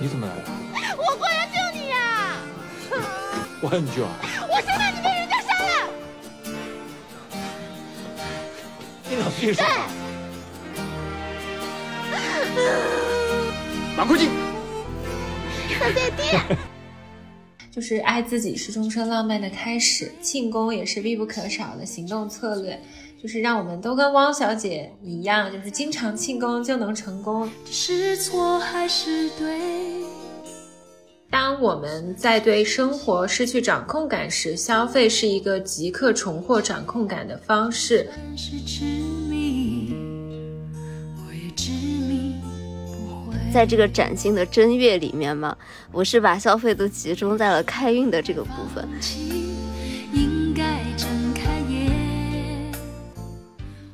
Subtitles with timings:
[0.00, 0.42] 你怎么来了？
[0.96, 2.40] 我过来救你呀！
[3.60, 4.16] 我还有你救啊？
[4.48, 5.90] 我生怕你被人家杀了。
[9.10, 9.70] 你脑子进水了？
[13.94, 14.30] 马快进！
[15.78, 16.22] 小姐弟。
[17.70, 22.80] 就是爱自己是终身浪漫的开始，庆功也是必不可少的行动策略。
[23.22, 27.50] 就是让我们都跟汪小姐一样，就是经常庆功就能成功。
[27.66, 29.60] 是错还是对？
[31.28, 38.08] 当我们在对生活失去掌控感时，消费是一个即刻重获掌控感的方式。
[43.52, 45.54] 在这个崭新的正月里面嘛，
[45.92, 48.88] 我是把消费都集中在了开运的这个部分。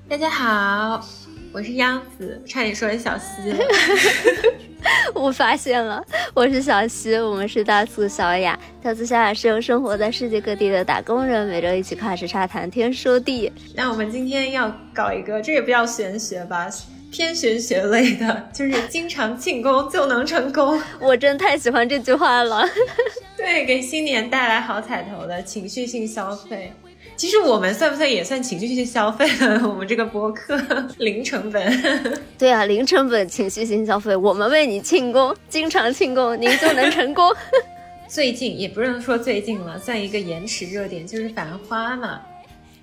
[0.08, 1.04] 大家好，
[1.52, 3.58] 我是央子，差点说成小西了。
[5.12, 6.00] 我发现了，
[6.32, 8.56] 我是小西，我们是大促小雅。
[8.80, 13.52] 大促小雅是由生活在世界各地的打工人每周一起跨时差谈天说地。
[13.74, 16.68] 那我们今天要搞一个，这也不叫玄学吧？
[17.10, 20.80] 偏玄学类的，就是经常庆功就能成功。
[21.00, 22.64] 我真太喜欢这句话了。
[23.36, 26.72] 对，给新年带来好彩头的情绪性消费。
[27.16, 29.66] 其实我们算不算也算情绪性消费了？
[29.66, 30.60] 我们这个播客
[30.98, 31.64] 零成本。
[32.38, 37.34] 对啊，零成本情绪性消费，我们为你庆功，经常庆功，您就能成功。
[38.06, 42.20] 最近也不能说最近了，算一个延迟热点，就是《繁花》嘛。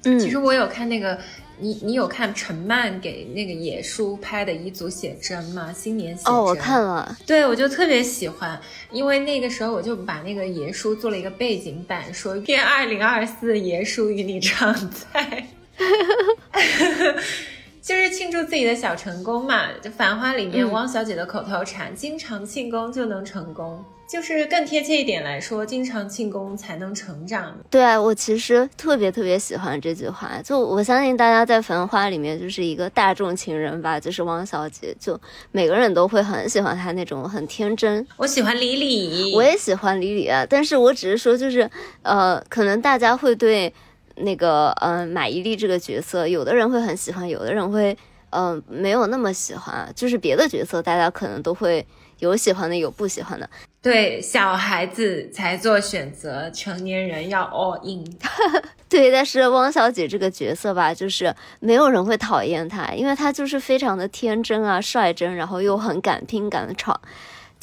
[0.04, 1.20] 嗯，其实我有看那个。
[1.60, 5.72] 你你有看陈曼给那个野叔拍的一组写真吗？
[5.72, 8.60] 新年写真哦，我看了，对我就特别喜欢，
[8.92, 15.48] 因为那个时候我就把那个野叔做了一个背景板，说愿二零二四野叔与你常在，
[17.84, 19.68] 就是庆祝自己的小成功嘛。
[19.82, 23.84] 就《繁花》里面汪小姐的口头禅，经常庆功就能成功。
[24.08, 27.58] 就是更贴切一点来说，经常庆功才能成长。
[27.70, 30.40] 对啊，我其实特别特别喜欢这句话。
[30.42, 35.20] 就我相信大家在《繁花》里面就是一个大众情人吧，就是汪小姐，就
[35.52, 38.06] 每个人都会很喜欢她那种很天真。
[38.16, 40.46] 我喜欢李李，我也喜欢李李啊。
[40.50, 41.70] 但是我只是说，就是
[42.04, 43.74] 呃，可能大家会对
[44.16, 47.98] 那个嗯马伊琍这个角色，有的人会很喜欢，有的人会
[48.32, 49.92] 嗯没有那么喜欢。
[49.96, 51.86] 就是别的角色，大家可能都会
[52.20, 53.50] 有喜欢的，有不喜欢的。
[53.82, 58.06] 对小孩子才做选择，成年人要 all in。
[58.88, 66.98] 对，但是汪小姐这个角色吧，就是没有人会讨厌她，因为她就是非常的天真啊、率真，然后又很敢拼敢闯，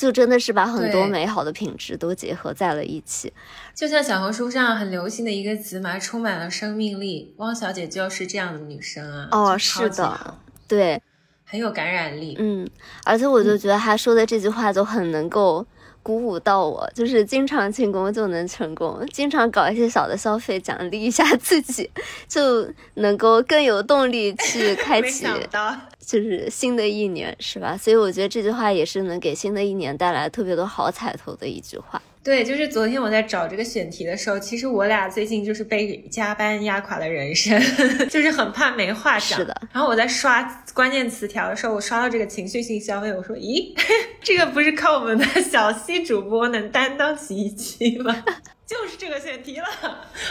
[0.00, 3.30] 就真的是把很多美好的品质都结合在了一起。
[3.74, 7.34] 就像小红书上很流行的一个词嘛，充满了生命力。
[7.36, 9.28] 汪小姐就是这样的女生啊。
[9.30, 11.02] 哦，是的，对，
[11.44, 12.34] 很有感染力。
[12.38, 12.66] 嗯，
[13.04, 15.66] 而且我就觉得她说的这句话就很能够。
[16.10, 21.88] 鼓舞到我，就是经常庆功就能成功，经常搞一些小的消费奖励一下自己，
[22.26, 25.24] 就能够更有动力 去开启，
[26.04, 27.76] 就是新的一年，是吧？
[27.76, 31.99] 所以我觉得这句话也是能给新的一年带来特别多好彩头的一句话。
[32.22, 37.58] 对，就是昨天我在找这个选题的时候，其实我俩最近就是被加班压垮了人生，
[38.10, 39.38] 就是很怕没话讲。
[39.38, 39.56] 是的。
[39.72, 40.42] 然后我在刷
[40.74, 43.74] 关键词条的时候，我刷到这个情绪性消费，我说：“咦，
[44.20, 48.14] 这个不是靠我们的小西主播能担当起一期吗？”
[48.66, 49.66] 就是这个选题了，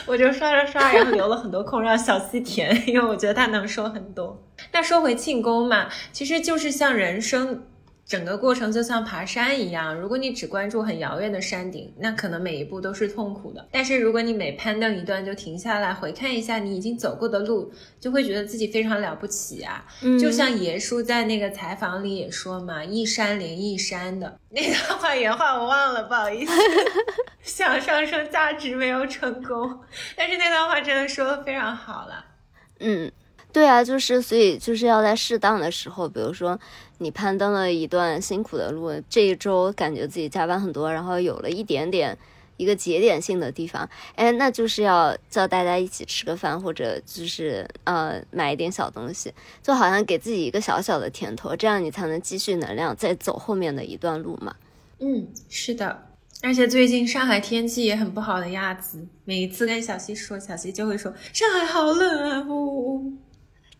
[0.06, 4.48] 我就刷刷刷，然后留了很多空让小西填，因为我觉得他能说很多。
[4.72, 7.64] 那说回庆功嘛，其实就是像人生。
[8.10, 13.70] 整个过程就像爬山一样，如果你只关注很遥远的山顶，那可能每一步都是痛苦的。
[13.72, 19.86] 但是如果你每攀登一段就停下来回看一下你已经走过的路，就会觉得自己非常了不起啊。
[20.20, 26.52] 就像爷叔在那个采访里也说嘛，一山连一山的 那段话原话我忘了，不好意思。
[27.44, 29.82] 想上升价值没有成功，
[30.16, 32.26] 但是那段话真的说的非常好了。
[32.80, 33.12] 嗯。
[33.52, 36.60] 对啊，就是所以就是要在适当的时候，比如说
[37.00, 42.16] 你攀登了一段辛苦的路，这一周感觉自己加班很多，然后有了一点点
[42.58, 49.34] 一个节点性的地方，哎，那就是要叫大家一起吃个饭，或者就是呃买一点小东西，
[49.64, 54.56] 就好像给自己一个小小的甜头，这样你才能积蓄能量，再走后面的一段路嘛。
[55.00, 56.08] 嗯，是的，
[56.44, 63.14] 而且最近上海天气也很不好的样子，每一次跟小溪说，小溪就会说上海好冷啊，呜呜呜。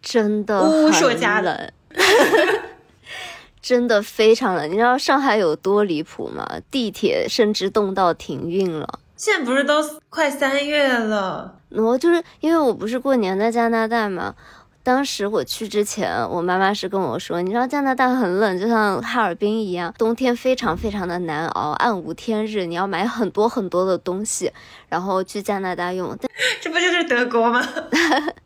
[0.02, 1.72] 真的很冷，
[3.62, 4.70] 真的非常冷。
[4.70, 6.48] 你知道上海有多离谱吗？
[6.72, 9.00] 地铁甚至冻到停运了。
[9.16, 11.56] 现在不是都快三月了？
[11.72, 14.34] 我就是因为我不是过年在加拿大嘛，
[14.82, 24.50] 当时我去之前，我妈妈是跟我说，你知道加拿大很冷，就像哈尔滨一样，冬天非常非常的难熬，暗无天日，你要买很多很多的东西，
[24.88, 26.18] 然后去加拿大用。
[26.20, 26.32] 但
[26.62, 27.62] 这不就是德国吗？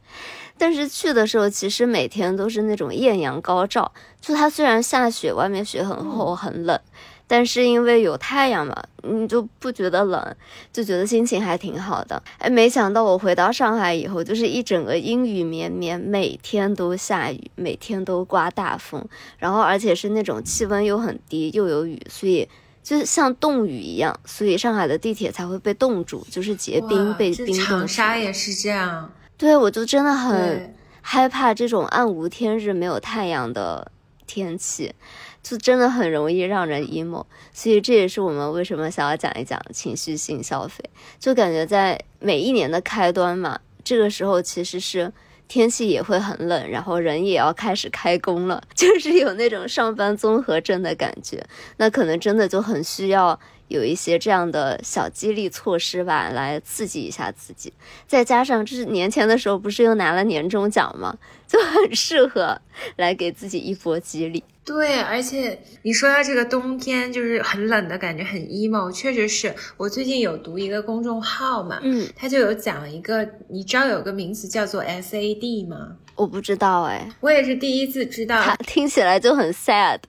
[0.63, 6.79] 但是去的时候，其实每天都是那种艳阳高照，就它虽然下雪，外面雪很厚很冷。
[7.27, 10.35] 但是因为有太阳嘛，你就不觉得冷，
[10.71, 12.23] 就觉得心情还挺好的。
[12.37, 19.05] 哎，没想到我回到上海以后，就是一整个阴雨绵绵，每天都下雨，每天都刮大风，
[19.37, 22.47] 然后而且是那种气温又很低，又有雨，所以
[22.81, 27.65] 就是像冻雨一样，所以上海的地铁才会被冻住，就是结冰被冰冻。
[27.65, 29.11] 长沙也是这样。
[29.43, 33.91] 对，我就真的很害怕这种暗无天日、没有太阳的
[34.25, 34.95] 天气。
[35.41, 40.81] 就真的很容易让人 emo，所以这也是我们为什么想要讲一讲情绪性消费。
[41.19, 45.11] 就感觉在每一年的开端嘛，这个时候其实是
[45.49, 51.45] 天气也会很冷，然后人也要开始开工了， 就是有那种上班综合症的感觉。
[51.75, 53.37] 那可能真的就很需要
[53.67, 57.73] 有一些这样的小激励措施吧，来刺激一下自己。
[58.07, 61.17] 再加上这是年前的时候不是又拿了年终奖吗？
[61.47, 62.59] 就很适合
[62.95, 64.43] 来给自己一波激励。
[64.65, 75.97] 对，而且你说到这个冬天就是很冷的感觉，很 emo，确实是我最近有读一个公众号嘛，嗯，他就有讲一个，你知道有个名词叫做 SAD 吗？
[76.15, 79.99] 我不知道哎，我也是第一次知道，听起来就很 sad。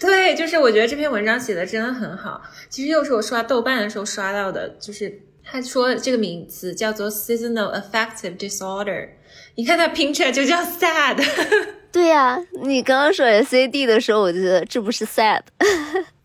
[0.00, 2.40] 对，就是我觉得这篇文章写的真的很好。
[2.70, 9.10] 其实又是我刷豆瓣的时候刷到的，就是他说这个名词叫做 seasonal affective disorder，
[9.56, 11.22] 你看它拼出来就叫 sad。
[11.92, 15.42] 对呀，你刚刚说 SAD 的时候，我觉得这不是 sad。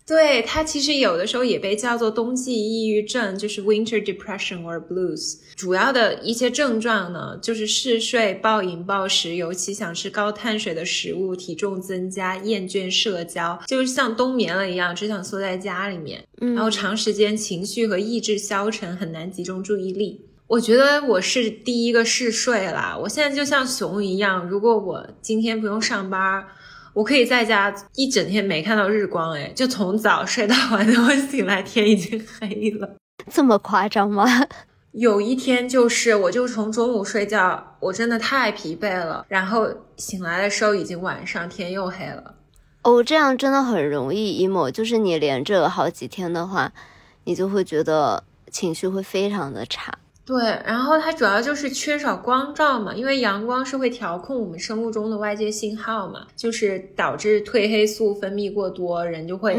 [0.08, 5.38] 对它其实有的时候也被叫做冬季抑郁症，就是 winter depression or blues。
[5.56, 16.24] 主要的一些症状呢，就是嗜睡、暴饮暴食，尤其想吃高碳水的食物，体重增加，厌倦社交，就是像冬眠了一样，只想缩在家里面。
[16.40, 20.22] 嗯，然后长时间情绪和意志消沉，很难集中注意力。
[20.48, 26.46] 我觉得我是第一个嗜睡啦，我现在就像熊一样，如果我今天不用上班，
[26.96, 32.96] 我可以在家一整天没看到日光，哎，就从早睡到晚，等 我醒来天已经黑了，
[33.30, 34.26] 这么夸张吗？
[34.94, 42.36] 有一天就是，我就从中午睡觉，我真的太疲惫了，然后醒来的时候已经晚上，天又黑了。
[42.84, 46.72] 哦，这样真的很容易 emo，就是你连着好几天的话，
[47.26, 49.94] 你就会觉得情绪会非常的差。
[50.26, 59.56] 对，然后它主要就是缺少光照嘛，因为阳光是会调控我们生物钟的外界信号嘛，就是导致褪黑素分泌过多，人就会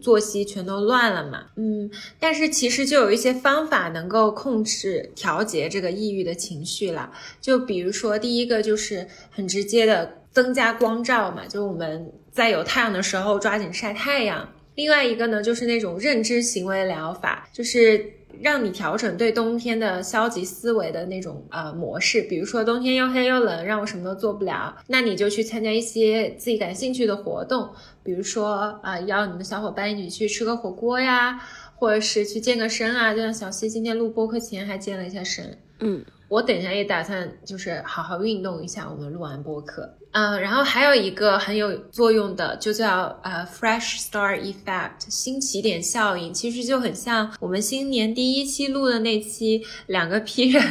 [0.00, 1.42] 作息全都乱了嘛。
[1.56, 7.12] 嗯，但是其实就有一些方法能够控制调节这个抑郁的情绪啦，
[7.42, 14.48] 就比如说第一个就是很直接的增加光照嘛，就是我们在有太阳的时候抓紧晒太阳。
[14.76, 18.02] 另外一个呢，就是那种认知行为疗法，就是。
[18.42, 27.70] 让你调整对冬天的消极思维的那种呃模式，比如说冬天又黑又冷，让我什么都做不了，那你就去参加一些自己感兴趣的活动，
[28.02, 31.40] 比如说啊邀你的小伙伴一起去吃个火锅呀，
[31.76, 36.04] 或者是去健个身啊，就像小溪今天录播课前还健了一下身，嗯。
[36.30, 38.88] 我等一下也打算就是好好运动一下。
[38.88, 50.62] 我们录完播客，嗯，然后还有一个很有作用的，就叫呃 fresh start effect 新起点效应，其实就很像我们新年第一期录的那期两个 P 人，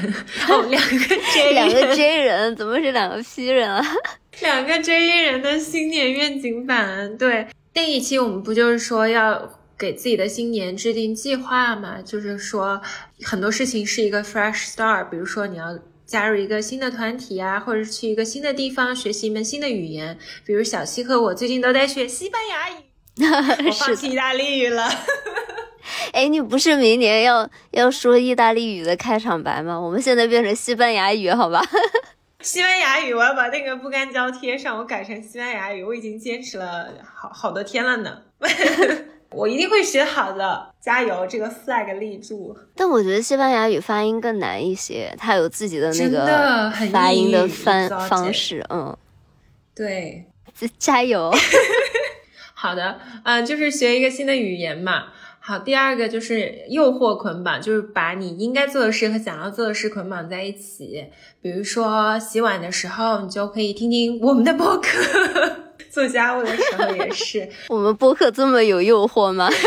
[0.47, 3.85] 哦，两个 J 两个 J 人，怎么是两个 P 人啊？
[4.41, 9.58] 两个 J 人的新年愿景版，对，那一期我们不就是说要。
[9.79, 12.81] 给自己的新年制定计划嘛，就是说
[13.23, 22.83] 很多事情是一个 fresh start，比如说你要加入一个新的团体啊，或者是去一个新的地方学习一门新的语言，比如小西和我最近都在学西班牙语，
[23.67, 24.89] 我放弃意大利语了。
[26.11, 29.79] 哎，你不是明年要要说意大利语的开场白吗？
[29.79, 31.63] 我们现在变成西班牙语，好吧？
[32.41, 38.21] 西班牙语，我要把那个不干胶贴上，我改成西班牙语，我已经坚持了好好多天了呢。
[39.31, 41.27] 我一定会学好的，加油！
[41.27, 42.57] 这个 flag 立住。
[42.75, 48.65] 但我觉得西班牙语发音更难一些，它有自己的那个发音的方方式。
[48.69, 48.97] 嗯，
[49.75, 50.25] 对，
[50.79, 51.31] 加油。
[52.55, 55.05] 好的，嗯，就是学一个新的语言嘛。
[55.39, 61.05] 好，第二个就是诱惑捆绑，就是把你应该做的事和想要做的事捆绑在一起。
[61.41, 65.68] 比如说洗碗的时候，你就可以听听我们的播客。
[65.89, 69.49] 做家务的时候也是， 我们播客这么有诱惑吗？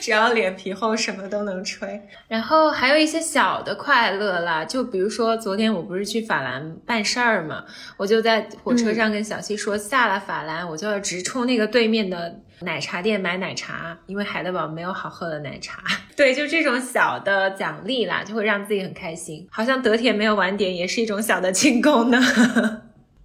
[0.00, 2.00] 只要脸皮厚，什么都能吹。
[2.28, 7.64] 然后还有一些小的快乐啦，就比如说昨天我不是去法兰办事儿嘛，
[7.96, 15.82] 我就在火车上跟小西说，下了法兰我就要直冲那个对面的奶茶店买奶茶，因为海德堡没有好喝的奶茶。
[16.14, 22.20] 对，就这种小的奖励啦，就会让自己很开心，好像德铁没有晚点也是一种小的庆功呢。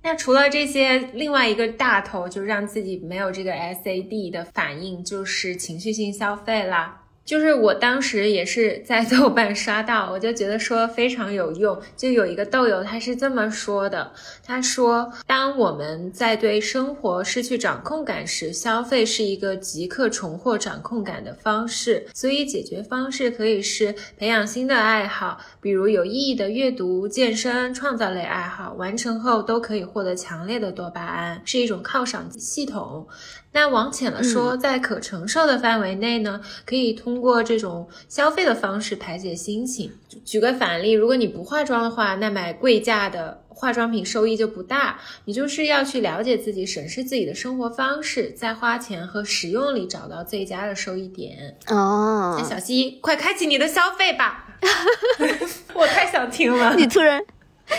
[0.05, 7.02] 那除了这些，另外一个大头就让自己没有这个 SAD 的反应，就是情绪性消费啦。
[7.25, 11.80] 就是我当时也是在豆瓣刷到，我就觉得说非常有用。
[11.96, 14.12] 就有一个豆友他是这么说的，
[14.46, 22.06] 他说：当我们在对生活失去掌控感时，消费是一个即刻重获掌控感的方式。
[22.13, 33.08] 所以解决方式可以是培养新的爱好，比如有意义的阅读、健身、创造类爱好，完成后都可以获得强烈的多巴胺，是一种犒赏系统。
[33.53, 39.91] 那往浅了说，在可承受的范围内呢，可以通过这种消费的方式排解心情。
[40.25, 45.00] 举个反例，如果你不化妆的话，那买贵价的化妆品收益就不大。
[45.25, 51.55] 你就是要去了解自己，审视自己的生活方式，在花钱和使用里找到最佳的收益点。
[51.67, 54.48] 哦，那小西，快开启你的消费吧！
[55.75, 56.74] 我太想听了。
[56.75, 57.24] 你突然，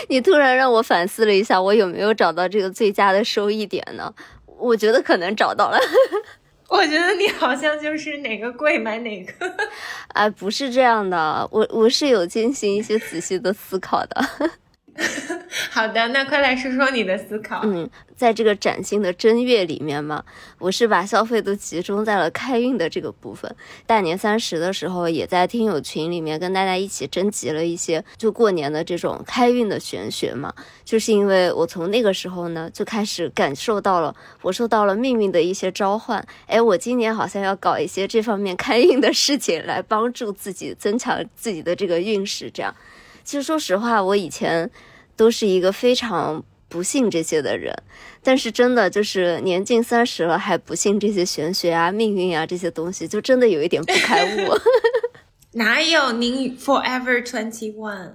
[0.07, 4.13] 你突然让我反思了一下，我有没有找到这个最佳的收益点呢？
[4.57, 5.77] 我觉得可能找到了，
[6.69, 9.33] 我觉得你好像就是哪个贵买哪个，
[10.13, 14.25] 哎，不是这样的，我我是有进行一些仔细的思考的。
[15.71, 17.61] 好的，那快来说说你的思考。
[17.63, 20.23] 嗯，在这个崭新的正月里面嘛，
[20.57, 23.53] 我是把消费都集中在了开运的这个部分。
[23.85, 30.53] 大年三十的时候，也在听友群里面跟大家一起征集了一些就过年的这种开运的玄学嘛。
[30.85, 36.25] 就是因为我从那个时候呢，就开始感受到了我受到了命运的一些召唤。
[36.47, 42.73] 哎，我今年好像要搞一些这方面开运的事情，来帮助自己增强自己的这个运势，这样。
[43.25, 44.69] 其实说实话，我以前
[45.17, 47.75] 都是一个非常不信这些的人，
[48.21, 54.55] 但是真的就是年近三十了还不信这些玄学啊、命运啊这些东西，就真的有一点不开悟。
[55.57, 58.11] 哪有您 forever twenty one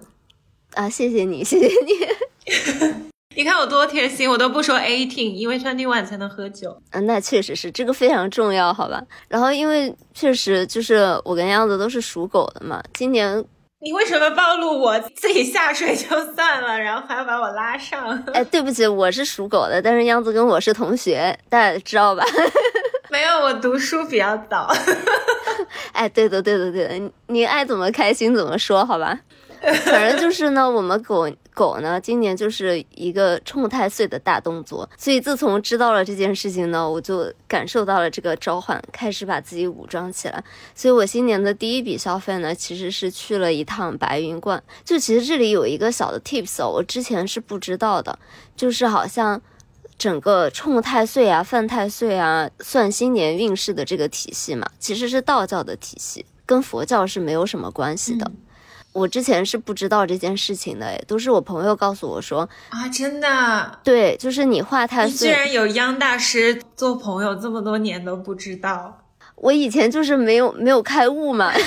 [0.74, 0.88] 啊？
[0.88, 3.02] 谢谢你，谢谢你。
[3.34, 6.80] 你看我多贴心，我都不说 eighteen，因为 twenty one 才能喝酒。
[6.90, 9.02] 嗯，那确实是这个非常重要，好吧？
[9.28, 13.44] 然后因为确实就是我跟样子都是属狗的嘛，今年。
[13.82, 18.06] 你为什么暴露我自己下水就算了，然后还要把我拉上？
[18.34, 22.22] 哎，对不起，我是属狗的，但是样子跟我是同学，大家知道吧？
[23.08, 24.70] 没有，我读书比较早。
[25.92, 29.18] 哎，对的，对的，对的，你爱怎么开心怎么说，好吧？
[29.84, 31.26] 反正就是呢，我们狗
[31.60, 40.42] 狗呢，今年就是一个冲太岁的大动作，所以自从知道了这件事情呢，我就感受到了这个召唤，开始把自己武装起来。
[40.74, 44.62] 所以我新年的第一笔消费呢，其实是去了一趟白云观。
[44.86, 48.18] 就其实这里有一个小的 tips 哦，我之前是不知道的，
[48.56, 49.38] 就是好像
[49.98, 58.32] 整个冲太岁啊、犯太岁啊、算新年运势的这个体系嘛，其实是道教的体系，跟佛教是没有什么关系的。
[58.92, 69.04] 我之前是不知道这件事情的，哎，都是我朋友告诉我说啊，真的，对，就是你画太岁，居然有央大师做朋友这么多年都不知道，
[69.36, 71.52] 我以前就是没有没有开悟嘛。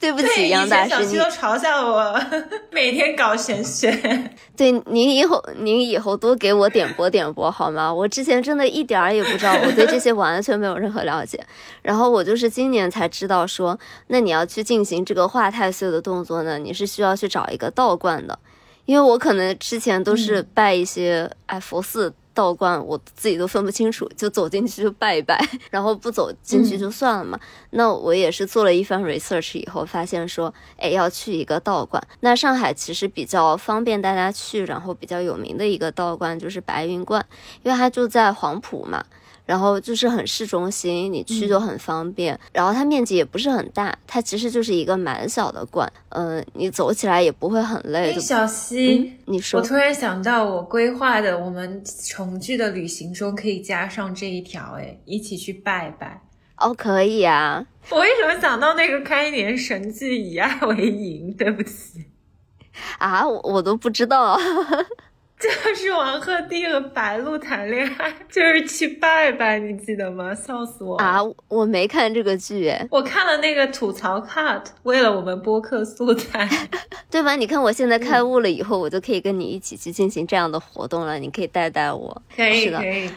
[0.00, 2.18] 对不起，杨大师，你都嘲笑我
[2.72, 3.92] 每天搞玄学。
[4.56, 7.92] 对，您以后您以后多给我点播点播好吗？
[7.92, 11.38] 我之前真的一点儿也不知道，我对这些完全没有任何了解。
[11.82, 18.38] 然后我就是今年才知道说，那你要去进行这个化太岁的动作呢，你是需要去找一个道观的，
[18.86, 22.14] 因为我可能之前都是拜一些哎佛寺。
[22.32, 25.38] 道观我自己都分不清楚，就走进去就拜一拜，
[25.70, 27.38] 然后不走进去就算了嘛。
[27.70, 32.02] 那我也是做了一番 research 以后，发现说，哎，要去一个道观。
[32.20, 37.24] 那上海其实比较方便大家去，然后比较有名的一个道观就是白云观，
[37.62, 39.04] 因为它就在黄埔嘛。
[39.50, 42.38] 然后就是很市中心，你去就很方便。
[42.52, 45.92] 然后它面积也不是很大，它其实就是一个蛮小的馆。
[46.10, 48.16] 嗯，你走起来也不会很累。
[48.20, 56.22] 小溪，你说，我突然想到，我规划的我们重聚的旅行中可以加上这一条，哎，一起去拜拜。
[56.58, 57.66] 哦，可以啊。
[57.88, 61.34] 我为什么想到那个开年神剧以爱为营？
[61.36, 62.04] 对不起。
[62.98, 64.38] 啊，我我都不知道。
[65.42, 70.34] 就是王鹤棣和白鹿谈恋爱，就是去拜拜，你记得吗？
[70.34, 71.18] 笑死我啊！
[71.48, 76.46] 我没看这个剧，哎，我看了那个吐槽 cut，为了我们播客素材，
[77.10, 77.34] 对吧？
[77.36, 82.22] 你看我现在开悟了以后，我就可以跟你一起去进行这样的活动了，你可以带带我。
[82.36, 83.10] 可以，可以。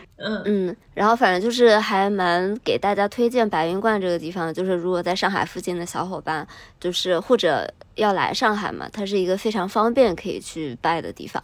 [0.45, 6.47] 嗯，然后反正就是还蛮给大家推荐白云观这个地方，就是如果在上海附近的小伙伴，
[6.79, 11.43] 就是或者要来上海嘛，它是一个非常方便可以去拜的地方。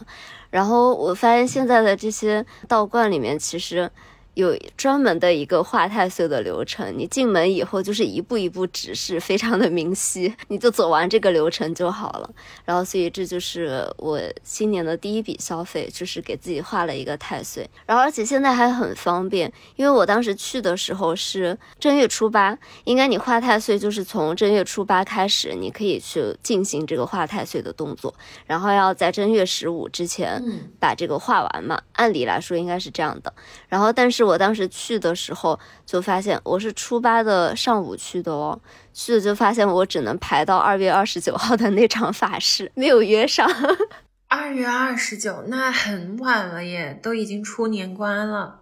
[0.50, 3.90] 然后我发现现在的这些道观里面，其实。
[4.34, 12.30] 有专门的一个画太岁的流程，你进门以后就是一步一步指示，非常的明晰，你就走完这个流程就好了。
[12.64, 17.68] 然后，所以这就是我新年的第一笔消费，就是给自己画了一个太岁。
[17.84, 28.14] 然后，而且现在还很方便，因为我当时去的时候是正月初八，应该你画太岁就是从正月初八开始，你可以去进行这个画太岁的动作，
[28.46, 30.40] 然后要在正月十五之前
[30.78, 31.82] 把这个画完嘛。
[31.94, 33.34] 按理来说应该是这样的。
[33.68, 34.19] 然后，但是。
[34.20, 38.60] 是我当时去的时候就发现，我是初八的上午去的哦，
[38.92, 43.50] 去了就发现我只能排到二月二十九号的那场法事，没有约上。
[44.28, 48.60] 二月二十九，那很晚了耶，都已经出年关了。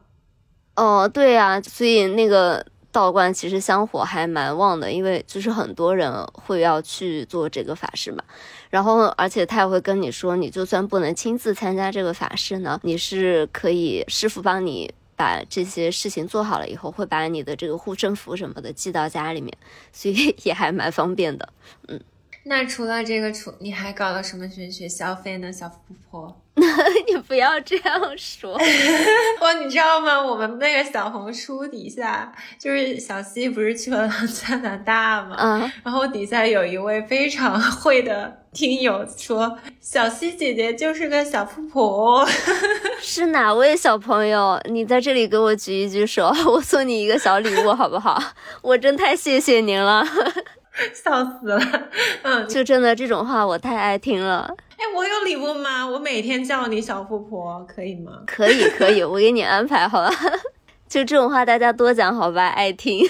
[0.76, 8.22] 哦，对呀，所以那个道观其实香火还蛮旺的，因为就是很多人会要去做这个法事嘛。
[8.70, 14.94] 然后，而且他也会跟你说，你就算不能亲自参加这个法事呢，你是可以师傅帮你。
[15.18, 19.52] 把这些事情做好了以后，会把你的这个护身符什么的寄到家里面，
[19.92, 21.52] 所以 也还蛮方便的。
[21.88, 22.00] 嗯，
[22.48, 25.76] 那除了这个，除你还搞了什么玄学消费呢，小富
[26.10, 26.42] 婆？
[27.06, 28.54] 你不要这样说，
[29.40, 30.20] 哇你知道吗？
[30.20, 35.36] 我们那个小红书底下，就是小西不是去了 加拿大吗？
[35.38, 42.26] 嗯，然后底下有一位非常会的听友说，小西姐姐就是个小富婆。
[43.00, 44.60] 是哪位小朋友？
[44.68, 48.20] 你在这里给我举一举手，我送你一个小礼物，好不好？
[48.62, 50.04] 我真太谢谢您了。
[50.94, 51.60] 笑死了，
[52.22, 54.54] 嗯，就真的这种话我太爱听了。
[54.76, 55.86] 哎，我有礼物吗？
[55.86, 58.12] 我每天叫你小富婆，可以吗？
[58.26, 60.10] 可以，可以，我给你安排好了。
[60.88, 63.04] 就这种话，大家多讲好吧，爱听。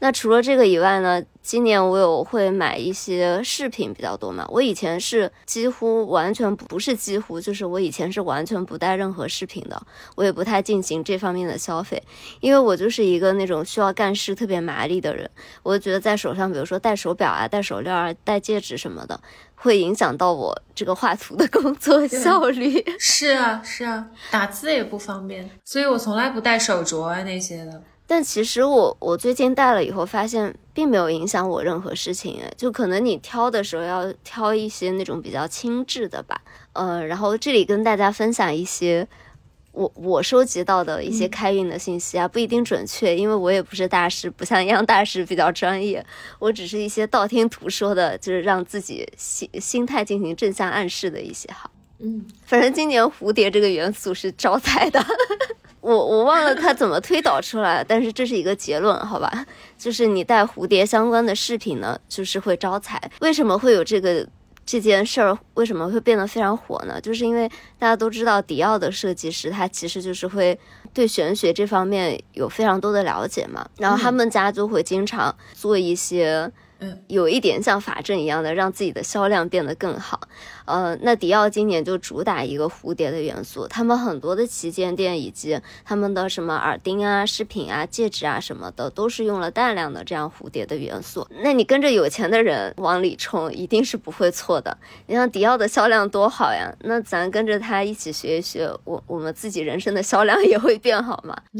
[0.00, 1.22] 那除了这个以外呢？
[1.40, 4.46] 今年我有会买一些饰品比较多嘛。
[4.50, 9.82] 我以前是几乎完全不是几乎，就是我以前是完全不带任何饰品的，
[10.14, 12.02] 我也不太进行这方面的消费，
[12.40, 15.30] 因为我就是一个那种需要干事特别麻利的人。
[15.62, 19.18] 我就觉得在手上，比如说戴手表啊、戴手链啊、戴戒指什么的，
[19.54, 22.84] 会影响到我这个画图的工作效率。
[22.98, 27.82] 是啊，是啊，打字也不方便，所以我从来不戴手镯啊那些的。
[28.10, 36.40] 但其实我我最近戴了以后，发现并没有影响我任何事情，哎，就可能你挑的时候要挑一些那种比较轻质的吧，
[36.72, 39.06] 呃，然后这里跟大家分享一些
[39.72, 46.02] 我我收集到的一些开运的信息啊，不一定准确，因为我也不是大师，不像杨大师比较专业，
[46.38, 55.04] 我只是一些道听途说的，就是让自己心心态进行正向暗示的一些哈，嗯，反正今年蝴蝶这个元素是招财的。
[55.80, 59.46] 我我忘了他怎么推导出来，但是这是一个结论，好吧？
[59.76, 63.00] 就是你戴蝴蝶相关的饰品呢，就是会招财。
[63.20, 64.26] 为什么会有这个
[64.66, 65.38] 这件事儿？
[65.54, 67.00] 为什么会变得非常火呢？
[67.00, 70.58] 就是因为大家都知道，迪奥的设计师他其实就是会
[70.92, 76.50] 对玄学这方面有非常多的了解嘛，然后他们家就会经常做一些。
[76.80, 80.20] 嗯，有一点像法阵一样的，让自己的销量变得更好。
[80.64, 91.26] 呃，那迪奥今年就主打一个蝴蝶的元素，他们很多的旗舰店以及他们的什么耳钉啊、饰品啊、戒指啊什么的，都是用了大量的这样蝴蝶的元素。
[91.42, 94.76] 那你跟着有钱的人往里冲，一定是不会错的。
[95.06, 101.36] 你像迪奥的销量多好呀，那咱跟着他一起学一学，我我们自己人生的销量也会变好嘛。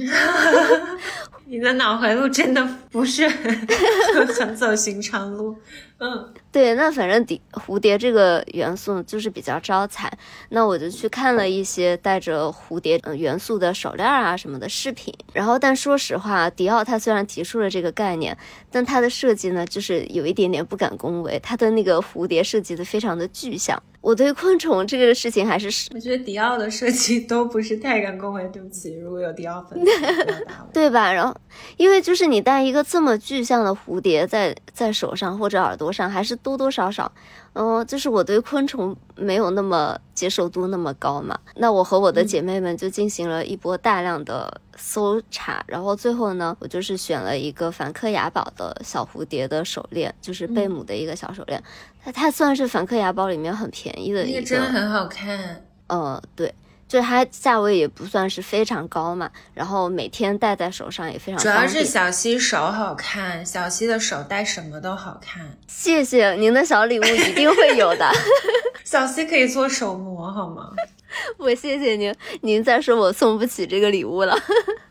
[1.46, 3.26] 你的脑回路真的不是
[4.38, 5.56] 很走寻常路，
[6.00, 10.08] 嗯，对，那反正蝶蝴蝶这个元素就是比较招财，
[10.50, 18.38] 那我就去看了一些带着蝴蝶元素的手链啊什么的饰品，然后但说实话，迪奥它虽然提出了这个概念，
[18.70, 23.82] 但它的设计呢，就是有一点点不敢恭维，它的那个蝴蝶设计的非常的具象。
[24.00, 28.42] 我对昆虫这个事情还是，我觉得迪奥的设计都不是太敢恭维。
[28.48, 29.78] 对不起，如果有迪奥粉
[30.72, 31.12] 对吧？
[31.12, 31.36] 然后，
[31.76, 37.10] 因为就是你戴一个这么具象的蝴蝶在在手上或者耳朵上，还是多多少少。
[37.54, 51.62] 嗯，就是我对昆虫没有那么接受度那么高嘛，那我和我的姐妹们就进行了一波大量的搜查，然后最后呢，我就是选了一个梵克雅宝的小蝴蝶的手链，就是贝母的一个小手链，
[52.04, 55.64] 它它算是梵克雅宝里面很便宜的一个，真的很好看。
[55.88, 56.54] 嗯，对。
[56.88, 61.40] 就它价位也不算是非常高嘛，然后每天戴在手上也非常。
[61.40, 65.58] 主要是小溪手好看，小溪的手戴什么都好看。
[65.66, 68.10] 谢谢您的小礼物，一定会有的。
[68.84, 70.70] 小溪可以做手模好吗？
[71.36, 74.34] 我谢谢您，您再说我送不起这个礼物了。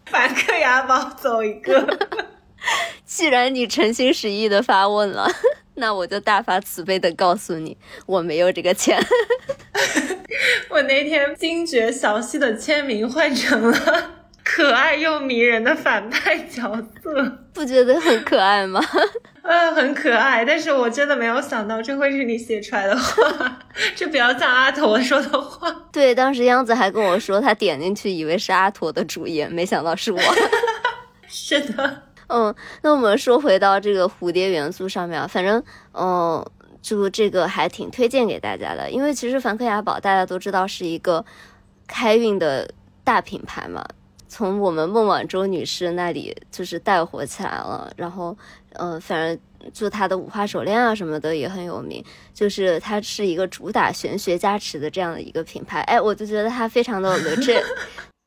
[0.06, 1.98] 梵克雅宝走一个。
[3.06, 5.28] 既然你诚心实意的发问了，
[5.76, 9.00] 那我就大发慈悲的告诉你，我没有这个钱。
[10.70, 14.12] 我那天惊觉小溪的签名换成了
[14.44, 18.82] 可爱又迷人的反派角色， 不觉得很可爱吗？
[19.44, 23.60] 呃，很可爱，但是我真的没有想到这会是你写出来的话，
[23.96, 25.74] 这比较像阿驼说的话。
[25.92, 30.20] 对，当时央子还跟我说，他点进去以为是阿驼的主页，没想到是我。
[31.30, 35.64] 是的，嗯，那我们说回到这个蝴蝶元素上面，反正，
[35.94, 36.57] 嗯，就
[37.10, 41.24] 这个还挺推荐给大家的，因为其实梵克雅宝大家都知道是一个
[41.88, 42.70] 开运的
[43.04, 43.86] 大品牌嘛。
[44.30, 48.38] 从我们孟晚舟女士那里就是带火起来了，然后，
[48.74, 55.80] 呃，反正就她的五花手链啊什么的也很有名，就是它是一个主打玄学加持的这样的一个品牌。
[55.84, 57.64] 哎，我就觉得它非常 的 legit。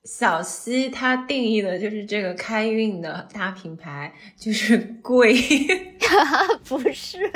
[0.04, 5.36] 小溪它定义的就是这个开运的大品牌，就是贵，
[6.64, 7.30] 不是，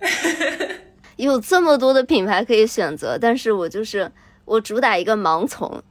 [1.16, 4.10] 有这么多的品牌可以选择，但是我就是
[4.44, 5.82] 我主打一个盲从。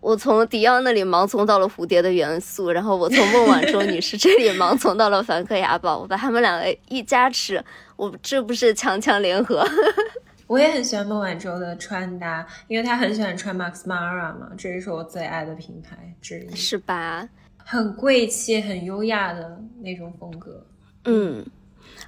[0.00, 7.64] 我从迪奥那里盲从到了蝴蝶的元素，然后我从孟晚舟女士这里盲从到了梵克雅宝，我把他们两个一加持，
[7.96, 9.66] 我这不是强强联合？
[10.46, 17.26] 我也很喜欢孟晚舟的穿搭，因为她很喜欢穿 Max Mara 嘛，这也是我最爱的品牌之一，是吧？
[17.56, 20.66] 很贵气、很优雅的那种风格。
[21.06, 21.42] 嗯，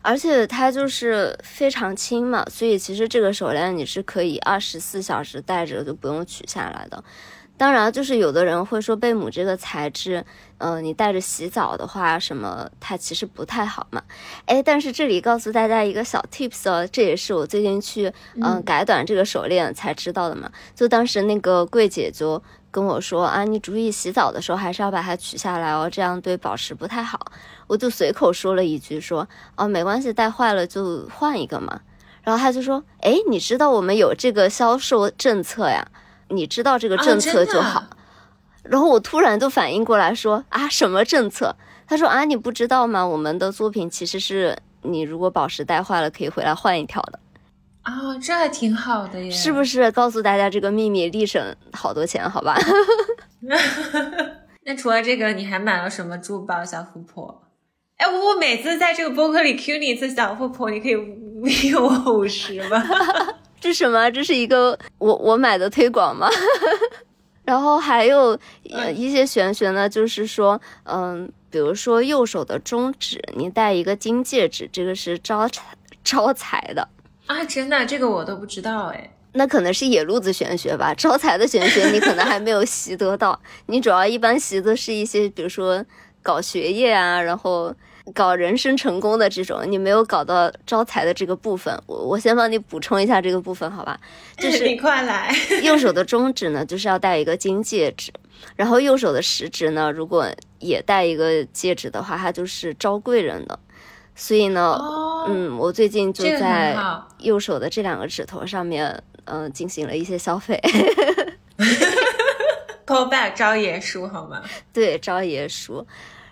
[0.06, 7.02] 而且它就是非常轻嘛，所以其实这个手链你是可以二十四小时戴着，就不用取下来的。
[7.58, 10.24] 当然，就是有的人会说贝母这个材质，
[10.58, 14.00] 嗯，你带着洗澡的话，什么它其实不太好嘛。
[14.44, 20.48] 哎，但是这里告诉大家一个小 tips 哦，这也是我最近去嗯改短这个手链才知道的嘛。
[20.74, 22.40] 就当时那个柜姐就
[22.76, 27.18] 跟我说啊，你注意洗澡的时候还是要把它取下来哦，这样对宝石不太好。
[27.66, 31.80] 我就随口说了一句说，哦，没关系，戴坏了就换一个嘛。
[32.22, 35.88] 然后他就说，哎，你知道我们有这个销售政策呀？
[36.28, 37.82] 你知道这个政策就好，
[38.62, 41.56] 然后我突然就反应过来说啊，什么政策？
[41.86, 43.06] 他说啊，你不知道吗？
[43.06, 47.18] 我们的作品其实是你如果宝石戴坏了，可以回来换一条的。
[47.86, 49.88] 啊，这还挺好的耶，是不是？
[49.92, 52.58] 告诉大家这个秘密，立省好多钱，好吧？
[54.66, 57.42] 那除了这个，你还买了什么珠宝，小富婆？
[57.98, 62.84] 哎，我我每次在这个播客里 Q 你一次小富婆，你可以 V 我五十吗？
[63.60, 64.10] 这什么？
[64.10, 66.28] 这是一个我我买的推广吗？
[67.46, 68.36] 然后还有
[68.94, 75.62] 一些玄学呢，就是说，嗯，比如说右手的中指，你戴一个金戒指，这个是招财
[76.02, 76.88] 招财的
[77.26, 77.44] 啊！
[77.44, 79.10] 真的，这个我都不知道哎。
[79.32, 85.84] 那可能是野路子玄学吧，招财的玄学你可能还没有习得到，你主要一般习的是一些，比如说
[86.22, 87.74] 搞学业啊，然后。
[88.14, 93.98] 搞人生成功的这种，你没有搞到招财的这个部分，我我先帮你补充一下这个部分，好吧？
[94.38, 95.34] 就是 你快来。
[95.64, 98.12] 右手的中指呢，就是要戴一个金戒指，
[98.54, 103.58] 然后右手的食指呢，如果也戴一个戒指的话，它就是招贵人的。
[104.14, 104.78] 所以呢，
[105.26, 106.76] 嗯，我最近就在
[107.18, 110.60] 右手的这两个指头上面，嗯，进行了一些消费。
[112.86, 114.42] Call back 招爷叔好吗？
[114.72, 115.84] 对，招爷叔。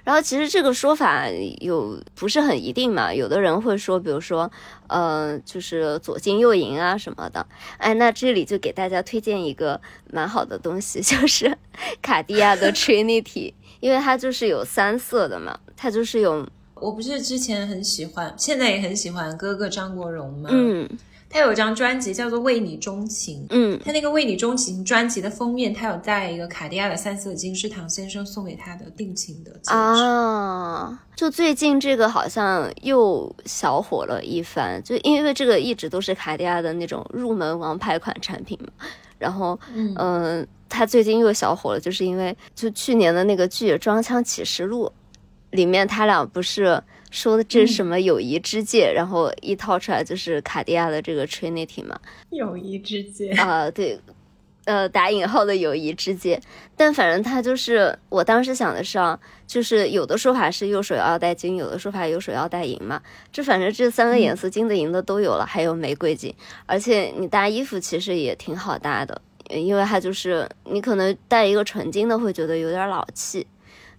[0.04, 1.26] 然后其实这个说法
[1.60, 4.50] 有不是很一定嘛，有的人会说，比如说，
[4.86, 7.44] 呃，就是左金右银啊什么的。
[7.78, 9.80] 哎，那这里就给大家推荐一个
[10.12, 11.56] 蛮好的东西， 就是
[12.02, 16.46] 卡地亚的 Trinity，因为它就是有三色的嘛，它就是有。
[16.84, 20.50] 我不是之前很喜欢，现在也很喜欢哥哥张国荣吗？
[20.52, 20.88] 嗯。
[21.30, 31.02] 他有一张专辑叫做《为你钟情》，嗯，他那个《为你钟情》专辑的封面，他有带一个卡地亚的三色金，是唐先生送给他的定情的戒指啊。
[31.16, 38.68] 就最近这个好像又小火了一番，就因为这个一直都是卡地亚的那种入门王牌款产品嘛。
[39.18, 44.86] 然后，嗯，他最近又小火了，就是因为就去年的那个剧《装腔启示录》
[45.54, 46.82] 里面，他俩不是。
[47.10, 51.96] 说的这是什么友谊之戒，然后一套出来就是卡地亚的这个 Trinity 嘛？
[52.30, 54.00] 友谊之戒啊，对，
[54.64, 56.40] 呃，打引号的友谊之戒。
[56.76, 63.00] 但反正他就是，我当时想的是啊，就是有的说法是右手要戴金，有的说法右手要戴银嘛。
[63.30, 66.34] 这反正这三个颜色，金的、银的都有了，还有玫瑰金。
[66.66, 73.46] 而且你搭衣服其实也挺好搭的，因为它就是你可能戴一个纯金的会觉得有点老气。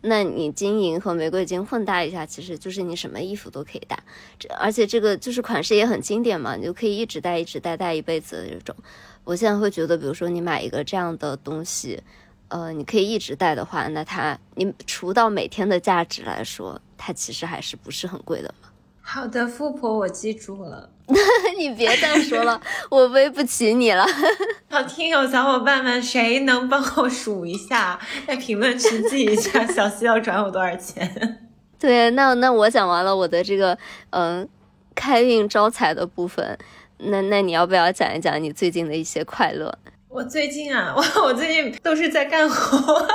[0.05, 3.97] 那你金银和玫瑰金混搭一下，其实就是你什么衣服都可以搭，
[4.39, 8.75] 这而且这个就是款式也很经典嘛，你就可以一直戴一直戴戴一辈子的这种。
[9.23, 12.01] 我现在会觉得，比如说你买一个这样的东西，
[12.49, 18.69] 呃，你可以一直戴的话，那它你除到每天的价值来说，它其实还是不是很贵的嘛。
[19.01, 20.89] 好的，富婆，我记住了。
[21.57, 24.05] 你别再说了，我背不起你了。
[24.69, 31.39] 好，听友小伙伴们，谁能帮我数一下，在评论区记一下， 小西要转我多少钱？
[31.79, 33.77] 对，那那我讲完了我的这个
[34.09, 34.47] 嗯
[34.95, 36.57] 开运招财的部分，
[36.97, 39.77] 那那你要不要讲一讲你最近的一些快乐？
[40.09, 43.07] 我最近啊，我我最近都是在干活。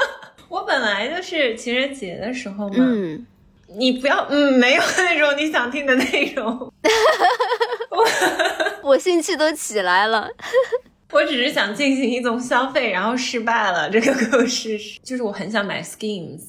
[0.49, 3.27] 我本来就是情人节的时候嘛，嗯，
[3.77, 6.73] 你不要嗯，没有那种你想听的内容。
[8.83, 10.29] 我兴趣都起来了。
[11.13, 13.91] 我只是想进行一种消费，然后失败了。
[13.91, 16.41] 这个故事就是我很想买 Skims。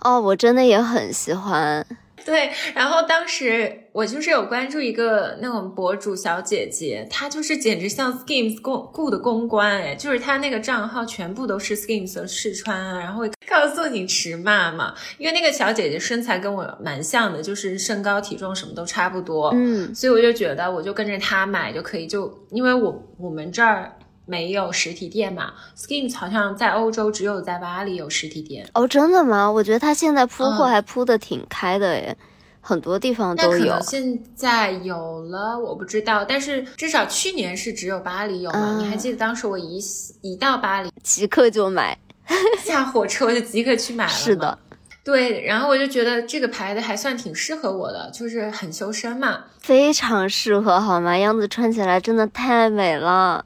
[0.00, 1.84] 哦，我真的也很喜欢。
[2.24, 14.94] 对，然后当时我就是有关注一个那种博主小姐姐，她就是简直像 Skims 公雇的公关哎，就是她那个账号全部都是 Skims 的试穿啊，然后会告诉你尺码嘛。
[15.18, 23.92] 因为那个小姐姐身材跟我蛮像的，就是身高体重什么都差不多，嗯，所以我就觉得我就跟着她买就可以，就因为我我们这儿。
[24.26, 29.50] 没有实体店嘛？Skims 好像在欧洲只有在巴黎有实体店哦，真的吗？
[29.50, 32.16] 我觉得它现在铺货还铺的挺开的诶，
[32.60, 33.80] 很多地方都有。
[33.80, 38.78] 现在有了，我不知道，但是至少去年是只有巴黎有嘛？
[38.80, 39.78] 你还记得当时我一
[40.22, 41.96] 一到巴黎， 即刻就买，
[42.64, 44.10] 下火车我就即刻去买了。
[44.10, 44.58] 是的，
[45.04, 51.16] 对，然后我就觉得这个牌子还算挺适合我的，就是很修身嘛，非常适合，好吗？
[51.16, 53.44] 样子穿起来真的太美了。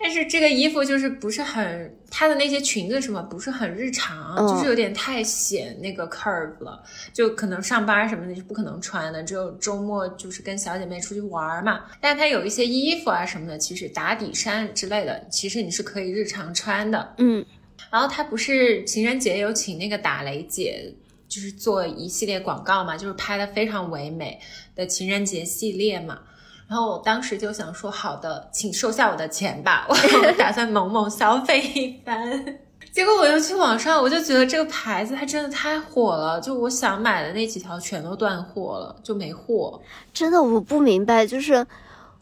[0.00, 6.80] 但是这个衣服就是不是很，它的那些裙子什么不是很日常，就是有点太显那个 curve 了，
[7.12, 11.86] 就可能上班什么的是不可能穿的，只有周末就是跟小姐妹出去玩嘛。
[12.00, 17.14] 但它有一些衣服啊什么的，其实打底衫之类的，其实你是可以日常穿的。
[17.18, 17.44] 嗯，
[17.90, 20.94] 然后它不是情人节有请那个打雷姐，
[21.26, 24.38] 就是做一系列广告嘛，就是拍的非常唯美
[24.76, 26.20] 的情人节系列嘛。
[26.68, 29.96] 然后我当时就想说，好的，请收下我的钱吧，我
[30.36, 32.58] 打算猛猛消费一番。
[32.92, 39.80] 结果我又去网上，我就觉得这个牌子它真的太火了，就我想买的那几条全都断货了，就没货。
[40.12, 41.66] 真的我不明白，就是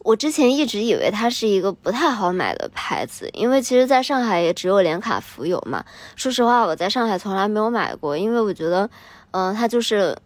[0.04, 5.84] 我之前一直以为它是一个不太好买的牌子，因为其实在上海也只有连卡福有嘛。
[6.14, 8.88] 说实话，我在上海从来没有买过，因为我觉得，
[9.32, 10.16] 嗯，它就是。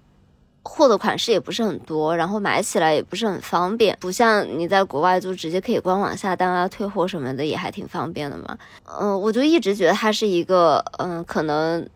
[0.63, 8.59] 货的款式也不是很多，然后买起来也不是很方便，不像你在国外就直接可以官网下单啊、退货什么的也还挺方便的嘛。
[9.01, 11.89] 嗯，我就一直觉得它是一个嗯，可能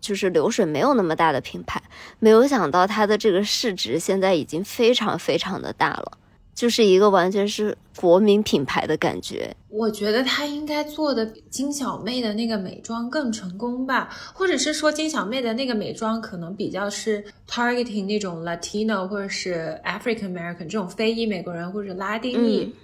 [0.00, 1.82] 就是流水没有那么大的品牌，
[2.18, 6.12] 没有想到它的这个市值现在已经非常非常的大了。
[6.58, 9.54] 就是一个完全是国民品牌的感觉。
[9.68, 22.74] 我觉得他应该做的比金小妹的那个美妆更成功吧，或者是说金小妹的那个美妆可能比较是 targeting 那种 Latino 或者是 African American 这种非裔美国人或者拉丁裔。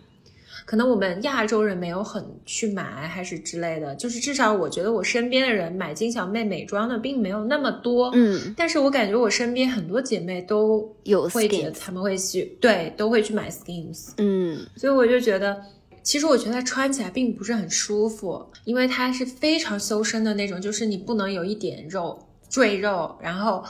[0.64, 15.62] 可能我们亚洲人没有很去买，还是之类的，就是至少我觉得我身边的人买金小妹美妆的并没有那么多，嗯，但是我感觉我身边很多姐妹都有会觉得他们会去，对，都会去买 Skims，嗯，所以我就觉得，
[16.02, 23.62] 其实我觉得它穿起来并不是很舒服，因为它是非常修身的那种，就是你不能有一点肉赘肉，然后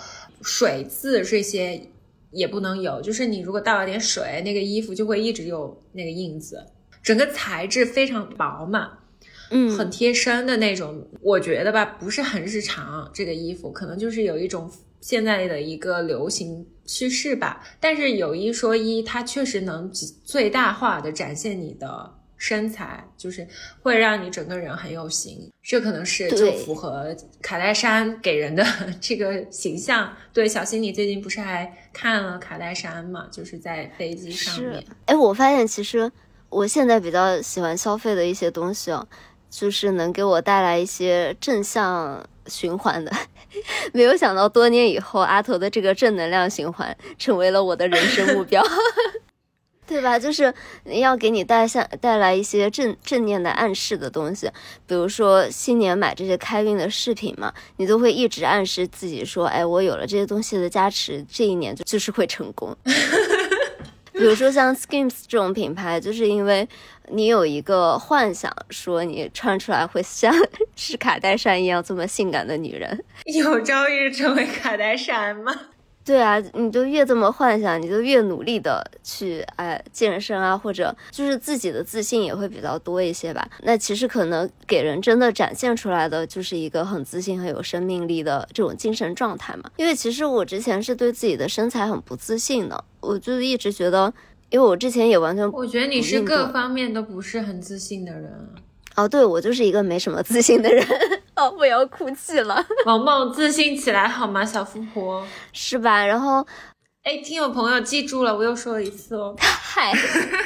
[0.42, 1.80] 水渍这些
[2.30, 6.64] 也不能有，就是你如果倒了点水，那个衣服就会一直有那个印子。
[7.04, 8.88] 整个材质非常饱满，
[9.50, 13.08] 嗯，很贴身的那种，我觉得吧，不是很日常。
[13.12, 14.68] 这个衣服可能就是有一种
[15.02, 17.62] 现在的一个流行趋势吧。
[17.78, 19.92] 但是有一说一，它确实能
[20.24, 23.46] 最大化的展现你的身材，就是
[23.82, 25.50] 会让你整个人很有型。
[25.62, 28.64] 这可能是就符合卡戴珊给人的
[28.98, 30.10] 这个形象。
[30.32, 33.28] 对，小新，你最近不是还看了卡戴珊嘛？
[33.30, 34.82] 就是在飞机上面。
[35.04, 36.10] 哎，我发现其实。
[36.50, 39.07] 我现在比较喜欢消费的一些东西哦，
[39.50, 43.12] 就是能给我带来一些正向循环的。
[43.92, 48.61] 没有想到多年以后，阿头的这个正能量循环成为了我的人生目标，
[49.87, 50.18] 对吧？
[50.18, 50.52] 就是
[50.85, 54.50] 要给你带下带来一些正正念的暗示的东西，
[54.87, 62.76] 比如说新年买这些开运的饰品嘛，你都会一直暗示自己说，哎，我有了这些东西的加持，这一年就就是会成功。
[64.14, 66.66] 比如说像 Skims 这种品牌，就是因为
[67.09, 70.33] 你有一个幻想，说你穿出来会像
[70.77, 75.53] 是卡戴珊一样这么性感的女人，有朝一日成为卡戴珊吗？
[76.04, 83.48] 对啊，你就越这么幻想，你就越努力的去哎健身啊，或者就是自己的自信也会比较多一些吧。
[83.62, 89.70] 那其实可能给人真的展现出来的就是一个很自信、很有生命力的这种精神状态嘛。
[89.76, 94.12] 因为其实我之前是对自己的身材很不自信的，我就一直觉得，
[94.50, 98.30] 因为我之前也完全我觉得你是各方面都不是很自信的人。
[98.96, 100.86] 哦，对我就是一个没什么自信的人。
[101.36, 102.64] 哦，我要哭泣了。
[102.86, 105.26] 萌萌，自信起来好吗，小富婆？
[105.52, 106.04] 是吧？
[106.06, 106.46] 然后，
[107.02, 109.34] 哎，听友朋友记住了，我又说了一次哦。
[109.40, 109.92] 嗨，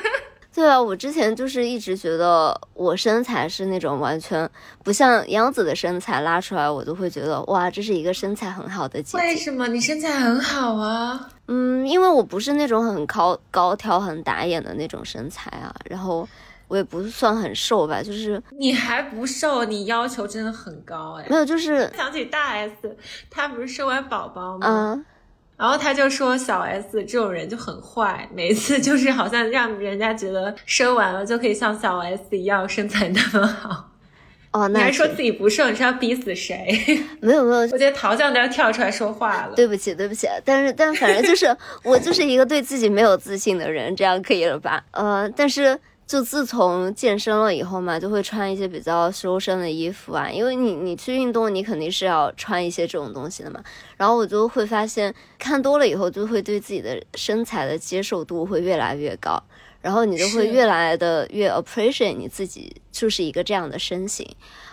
[0.54, 4.48] 对啊，我之前就是一直觉得我身材是那种完全
[4.82, 9.18] 不像杨子的身材，拉出来我都会觉得哇，这是一个身材很好的姐姐。
[9.18, 11.28] 为什么你身材很好啊？
[11.48, 16.26] 嗯，因为我不是那种很高高挑、很打眼的那种身材啊，然后。
[16.68, 21.26] 我也不算很瘦吧，就是你还不瘦，你要求真的很高哎。
[21.28, 22.96] 没有，就是想起大 S，
[23.30, 24.66] 她不是生完宝宝吗？
[24.94, 25.04] 嗯，
[25.56, 33.90] 然后他就说小 S 这种人就很坏，每次就是好像让人家觉得生完了就可以像小 S 一样身材那么好。
[34.52, 37.02] 哦， 那你还说自己不瘦，你是要逼死谁？
[37.20, 39.54] 没 有没有，我觉得陶酱都要跳出来说话了。
[39.56, 44.84] 对不起对不起，但是但反正就是我就是一个对自己没有自信的人，这样可以了吧？
[44.90, 45.80] 呃，但是。
[46.08, 53.62] 就自从健身了以后嘛，就会穿一些比较修身的衣服啊，因为你你去运动，你肯定是要穿一些这种东西的嘛。
[53.98, 59.38] 然后我就会发现，看多了以后，就会对自己的身材的接受度会越来越高，
[59.82, 64.26] 然后你就会越来的越 appreciate 你自己就是一个这样的身形，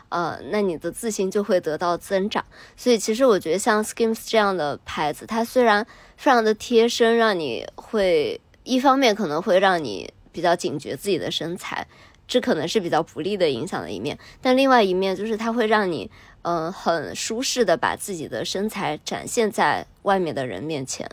[0.07, 2.45] 呃，那你的自信就会得到增长。
[2.77, 10.09] 所以其实我觉得像 Skims 这样的牌子，它虽然非常的贴身，让你会一方面可能会让你。
[10.35, 11.87] 比较警觉自己的身材，
[12.27, 14.19] 这可能是比较不利的影响的一面。
[14.41, 21.09] 但另外一面就是它会让你，嗯，很舒适的把自己的身材展现在外面的人面前。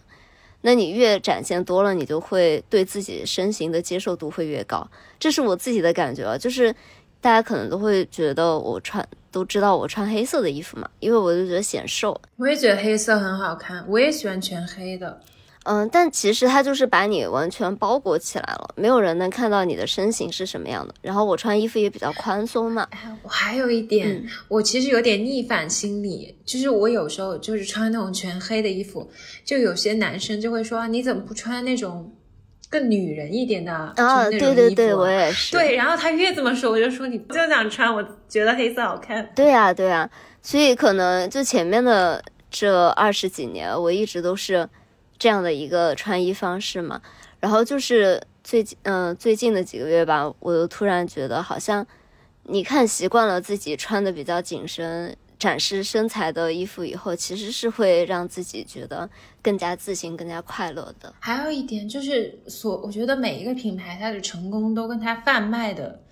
[0.63, 4.85] 那你越展现多了，你就会对自己身形的接受度会越高。
[5.21, 6.75] 这是我自己的感觉啊，就是
[7.21, 12.21] 大家可能都会觉得我穿都知道我穿黑色的衣服嘛，因为我就觉得显瘦。
[12.37, 15.21] 我也觉得黑色很好看，我也喜欢全黑的。
[15.65, 20.93] 嗯，但其实它就是把你完全包裹起来了，没有人能看到你的身形是什么样的。
[21.01, 22.89] 然后我穿衣服也比较宽松嘛。
[23.23, 29.09] 我还有一点，我其实有点逆反心理，就是我有时候就是穿那种全黑的衣服，
[29.45, 32.13] 就有些男生就会说你怎么不穿那种
[32.69, 34.29] 更女人一点的啊？
[34.29, 35.53] 对对对，我也是。
[35.53, 39.31] 对，然后他越这么说，我就说你就想穿，我觉得黑色好看。
[39.37, 40.11] 对呀对呀，
[40.43, 42.21] 所以可能就前面的
[42.51, 44.69] 这二十几年，我一直都是。
[45.23, 47.01] 这样的一个穿衣方式嘛，
[47.39, 51.87] 然后就是最近，嗯，最近的几个月吧，我又突然觉得好像，
[52.43, 59.09] 你看习惯了自己穿的比较紧身、展示身材的衣服以后，其实是会让自己觉得
[59.41, 61.15] 更加自信、更加快乐的。
[61.21, 66.03] 还有一点就是，所我觉得每一个品牌它的成功都跟它贩卖的。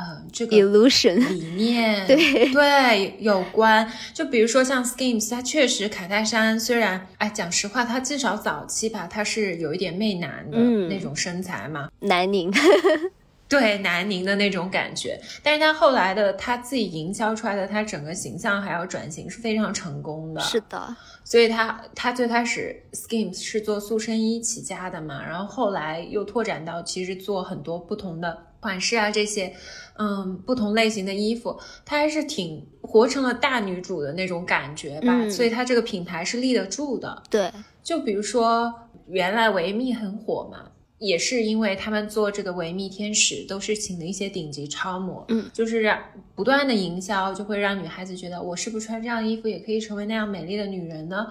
[0.00, 3.16] 呃，这个 illusion 理念 对对。
[3.20, 10.56] 有关，就比如说像 Skims，它确实卡戴珊虽然，哎，讲实话，它至少早期吧，它是有一点媚男的
[10.88, 12.50] 那种身材嘛，南宁，
[13.46, 28.46] 对南宁的那种感觉，但是它后来的他自己营销出来的，它整个形象还有转型是非常成功的，是的，所以它它最开始 Skims 是做塑身衣起家的嘛，然后后来又拓展到其实做很多不同的。
[28.60, 29.52] 款式啊，这些，
[29.98, 37.22] 嗯，不同类型的衣服，它还是挺活成了大女主的那种感觉吧，所以它这个品牌是立得住的。
[37.28, 37.50] 对，
[37.82, 38.72] 就比如说
[39.08, 45.98] 原来维密很火嘛，也是因为他们做这个维密天使都是请的一些顶级超模，嗯，就是让
[46.34, 51.26] 不断的营销，就会让女孩子觉得我是不是穿这样衣服也可以成为那样美丽的女人呢？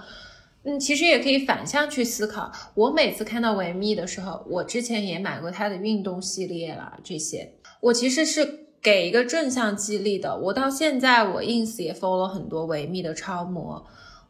[0.62, 2.52] 嗯，其实也可以反向去思考。
[2.74, 10.36] 我每次看到维密的时候，我之前也买过它的运动系列啦，这些我其实是给一个正向激励的。
[10.36, 13.82] 我到现在我 ins 也 follow 了很多维密的超模，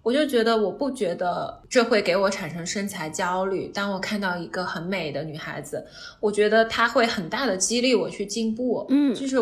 [0.04, 3.66] 我就觉得我不觉得这会给我产生身材焦虑。
[3.66, 5.84] 当我看到一个很美的女孩子，
[6.20, 8.86] 我觉得她会很大的激励我去进步。
[8.88, 9.36] 嗯，就是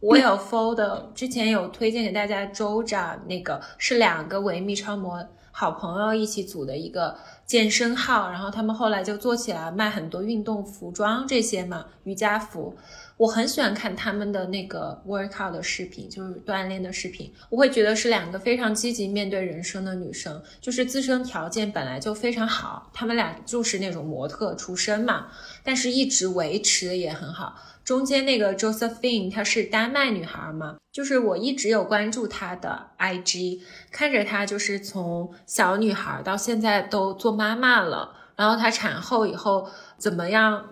[0.00, 5.26] 我有 follow，之前有推荐给大家周长那个是两个维密超模。
[5.58, 7.16] 好朋友一起组的一个
[7.46, 12.76] 健身号，然后他们后来就做起来卖很多运动服装这些嘛，瑜伽服。
[13.16, 17.32] 我很喜欢看他们的那个 workout 的视频，就是锻炼的视频。
[17.48, 25.28] 我会觉得是两个非常积极面对人生的女生，就是自身条件本来就非常好，她们俩就是那种模特出身嘛，
[25.64, 27.56] 但是一直维持的也很好。
[27.86, 33.60] 中间那个 Josephine，她是丹麦女孩嘛，就是我一直有关注她的 IG，
[33.92, 40.68] 看着她就是从小女孩到现在都做妈妈了，然后她产后以后怎么样？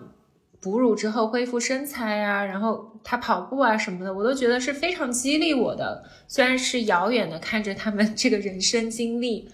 [0.61, 6.03] 哺乳之后恢复身材呀，然后她跑步啊什么的，我都觉得是非常激励我的。
[6.27, 9.47] 虽然是遥远的看着他们这个人生经历，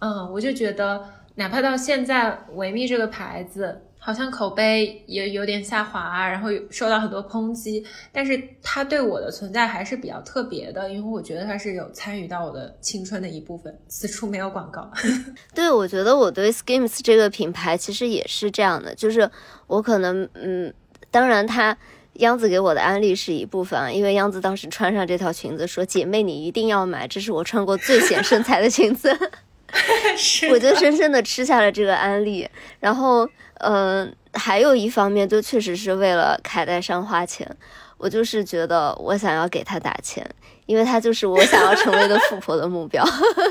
[0.00, 3.80] 嗯，我就觉得哪怕到现在，维密这个牌子。
[4.08, 13.78] 好像口碑也有点下滑，然后受到很多抨击，但是他对我的存在还是比较特别的，因为我觉得他是有参与到我的青春的一部分。
[13.86, 14.90] 此处没有广告。
[15.54, 19.30] 对，我觉得我对 Skims 这个品牌其实也是这样的，就是
[19.66, 20.72] 我可能，嗯，
[21.10, 21.76] 当然他
[22.14, 29.14] 央子给我的安利是一部分，因为央子当时穿上这条裙子说：“姐妹，你一定要买，这是我穿过最显身材的裙子。”
[30.50, 32.48] 我就深深的吃下了这个安利，
[32.80, 33.28] 然后。
[33.58, 37.56] 嗯，还有一方面，就确实是为了凯戴珊花钱。
[37.96, 40.24] 我就是觉得我想要给他打钱，
[40.66, 43.04] 因为他就是我想要成为的富婆的目标。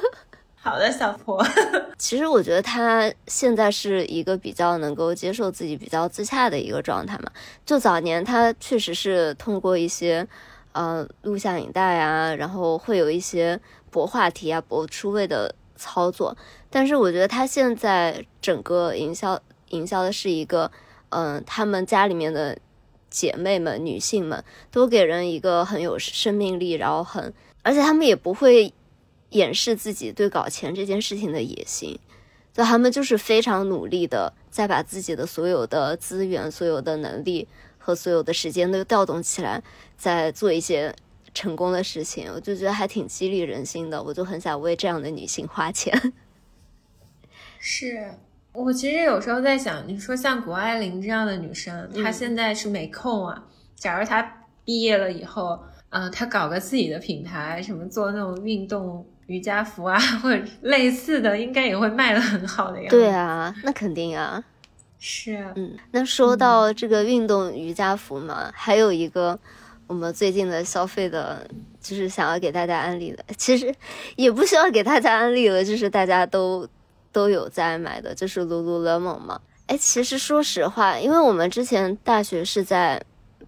[0.55, 1.45] 好的，小婆。
[1.99, 7.29] 其实我觉得他现在是一个比较能够接受自己、比较自洽的一个状态嘛。
[7.65, 10.25] 就早年他确实是通过一些
[10.71, 13.59] 呃录像影带啊，然后会有一些
[13.91, 16.37] 博话题啊、博出位的操作。
[16.69, 19.37] 但是我觉得他现在整个营销。
[19.69, 20.71] 营销的是一个，
[21.09, 22.57] 嗯，他们家里面的
[23.09, 28.73] 姐妹们、女性们都给人一个很有生命力，然后很，而且他们也不会
[29.29, 31.99] 掩饰自己对搞钱这件事情的野心，
[32.53, 37.47] 就他们就是非常努力的在把自己的所有的资源、所有的能力
[37.77, 39.63] 和所有的时间都调动起来，
[39.97, 40.95] 在做一些
[41.33, 42.31] 成功的事情。
[42.33, 46.13] 我就觉得还挺激励人心的，我就很想为这样的女性花钱。
[47.59, 48.11] 是。
[48.65, 53.43] 我其实有时候在想，你说像谷爱凌这样的女生，她现在是没空啊。
[53.75, 62.89] 假如她毕业了以后，啊，她搞个自己的品牌，什么做那种运动瑜伽服啊，或者类似的，应该也会卖的很好的呀。
[62.89, 64.43] 对啊，那肯定啊。
[64.97, 69.37] 是，嗯，那说到这个运动瑜伽服嘛，还有一个
[69.85, 71.47] 我们最近的消费的，
[71.79, 73.71] 就是想要给大家安利的，其实
[74.15, 76.67] 也不需要给大家安利了，就是大家都。
[77.17, 79.41] 都有在买的，就是 lululemon 嘛。
[79.65, 83.01] 哎，其实说实话，因为我们之前大学是在。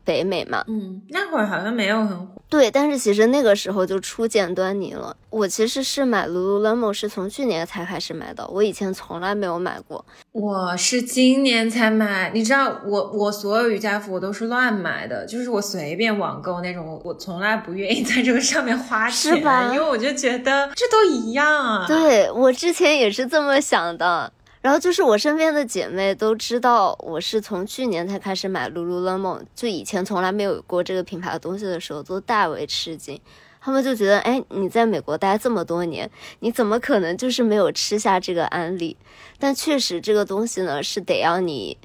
[0.10, 5.16] 北美嘛，嗯，那会儿好像没有很火，对，但是其实那个时候就初见端倪了。
[5.30, 10.04] 我其实是买 Lululemon 是从去年才开始买的，我以前从来没有买过。
[10.32, 19.72] 我是今年才买，你知道，我我所有瑜伽服我都是乱买的，就是我随便网购那种，我从来不愿意在这个上面花钱，是吧？
[19.72, 21.86] 因为我就觉得这都一样啊。
[21.88, 24.34] 对我之前也是这么想的。
[24.62, 33.20] 然后就是我身边的姐妹都知道我是从去年才开始买 lululemon，就以前从来没有过这个品牌的东西的时候，都大为吃惊。
[33.62, 38.98] 他们就觉得，哎，你在美国待这么多年，你怎么可能就是没有吃下这个安利？
[39.38, 41.78] 但确实这个东西呢，是得要你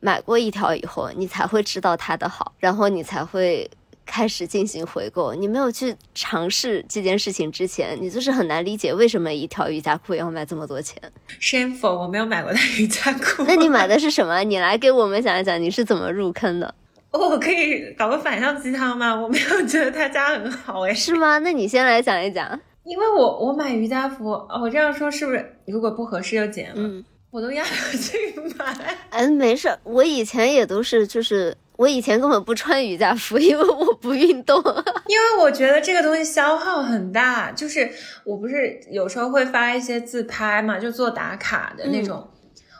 [0.00, 3.70] 买过一条以后，你才会知道它的好，然后你才会。
[4.04, 11.00] 开始进行回购，你没有去尝试这件事情之前，你就是很难理解为什么一条瑜伽裤要卖这么多钱。
[11.40, 13.44] Shameful，我没有买过的瑜伽裤。
[13.46, 14.42] 那你买的是什么？
[14.44, 16.74] 你来给我们讲一讲你是怎么入坑的。
[17.10, 19.14] 我可以搞个反向鸡汤吗？
[19.14, 20.92] 我没有觉得他家很好哎。
[20.92, 21.38] 是吗？
[21.38, 22.60] 那你先来讲一讲。
[22.84, 27.04] 因为我我买瑜伽服，我这样说是不是如果不合适就剪了？
[27.30, 28.18] 我都压不去
[28.58, 28.96] 买。
[29.10, 31.56] 嗯，没事，我以前也都是就是。
[31.76, 34.56] 我以前根本不穿瑜伽服， 因为我不运动。
[35.08, 37.50] 因为我觉得这个东西消耗很大。
[37.52, 37.90] 就是
[38.24, 42.28] 我不是有时候会发一些自拍嘛，就做打卡的那种。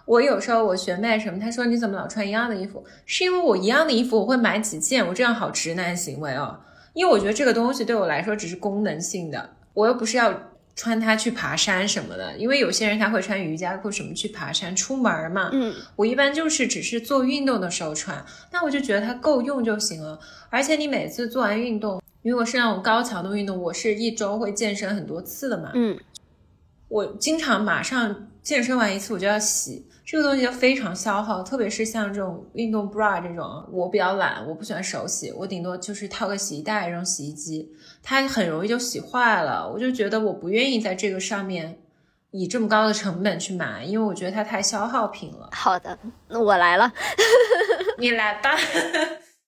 [0.04, 2.84] 我有时候我学妹什么，她说你怎么老穿一样的衣服？
[3.06, 6.60] 是因为我一样的衣服我会买几件，我这样好直男行为哦。
[6.92, 10.51] 因为我觉得这个东西对我来说只是功能性的，我又不是要。
[10.74, 15.50] 穿它去爬山什么的，因为有些人他会穿瑜伽裤什么去爬山出门嘛。
[15.52, 20.18] 嗯，我一般就是只是做运动的时候穿，那我就觉得它够用就行了。
[20.50, 25.70] 而且你每次做完运动，如果是那种高强度运动，我是一周会健身很多次的嘛。
[25.74, 25.98] 嗯，
[26.88, 29.86] 我经常马上健身完一次我就要洗。
[30.04, 37.70] 这个东西就非常消耗，特别是像这种运动 bra 这种，我比较懒，我不喜欢手洗，我顶多就是套个洗衣袋扔洗衣机，
[38.02, 39.68] 它很容易就洗坏了。
[39.68, 41.78] 我就觉得我不愿意在这个上面
[42.30, 45.50] 以这么高的成本去买，因为我觉得它太消耗品了。
[45.52, 45.98] 好的，
[46.28, 46.92] 那我来了，
[47.98, 48.50] 你来吧。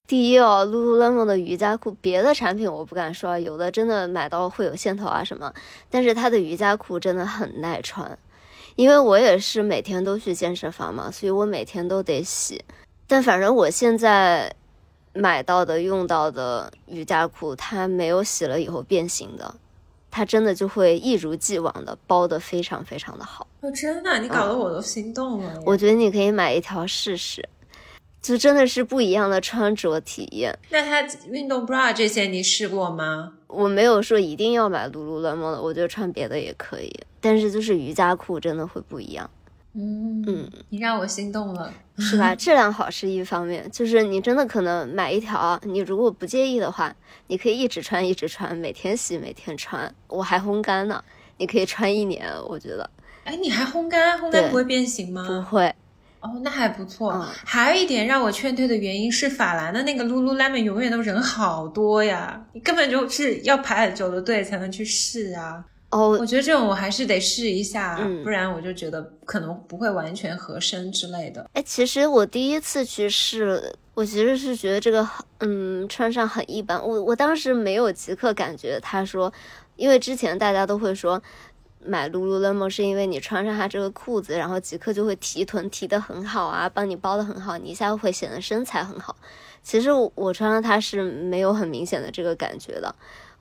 [0.07, 5.51] 第一哦，lululemon 的瑜伽裤，别的产品我不敢说，有的真的买到会有线头啊什么，
[5.89, 8.17] 但是它的瑜伽裤真的很耐穿，
[8.77, 12.63] 因为我也是每天都去健身房嘛，所以我每天都得洗。
[13.07, 14.55] 但反正我现在
[15.15, 19.55] 买到的、用到的瑜伽裤，它没有洗了以后变形的，
[20.11, 23.47] 它真的就会一如既往的包的非常非常的好。
[23.61, 25.61] 哦，真的，你搞得我都心动了。
[25.65, 27.49] 我觉得你可以买一条试试。
[28.21, 30.59] 就真的是不一样的穿着体验。
[30.71, 33.35] 那它运动 bra 这些你试过吗？
[33.49, 36.91] 我没有说一定要买 lululemon 的，我觉得穿别的也可以。
[37.21, 39.29] 但是就是瑜伽裤真的会不一样。
[39.77, 42.35] 嗯嗯，你让我心动了， 是吧？
[42.35, 46.95] 质量好是一方面，就是你真的可能买一条，你如果不介意的话，
[47.27, 49.93] 你可以一直穿一直穿，每天洗每天穿。
[50.09, 51.03] 我还烘干呢，
[51.39, 52.89] 你可以穿一年，我觉得。
[53.25, 54.19] 哎，你还烘干？
[54.19, 55.27] 烘干不会变形吗？
[55.27, 55.75] 不会。
[56.21, 57.27] 哦，那还不错。
[57.45, 65.65] 还有一点让我劝退的原因是，法兰的那个 lululemon 永远都人好多呀，你根本就是要排很久的队才能去试啊。
[65.95, 71.49] 哦，我觉得这种我还是得试一下，不然我就觉得可能不会完全合身之类的。
[71.53, 76.77] 哎，其实我第一次去试，我其实是觉得这个嗯穿上很一般。
[76.85, 79.33] 我我当时没有即刻感觉，他说，
[79.77, 81.23] 因为之前大家都会说。
[81.87, 89.15] 买 lululemon 是因为你穿上它这个裤子，然后即刻就会提臀提得很好啊，帮你包得很好，你一下会显得身材很好。
[89.63, 92.95] 其实我穿上它是没有很明显的这个感觉的，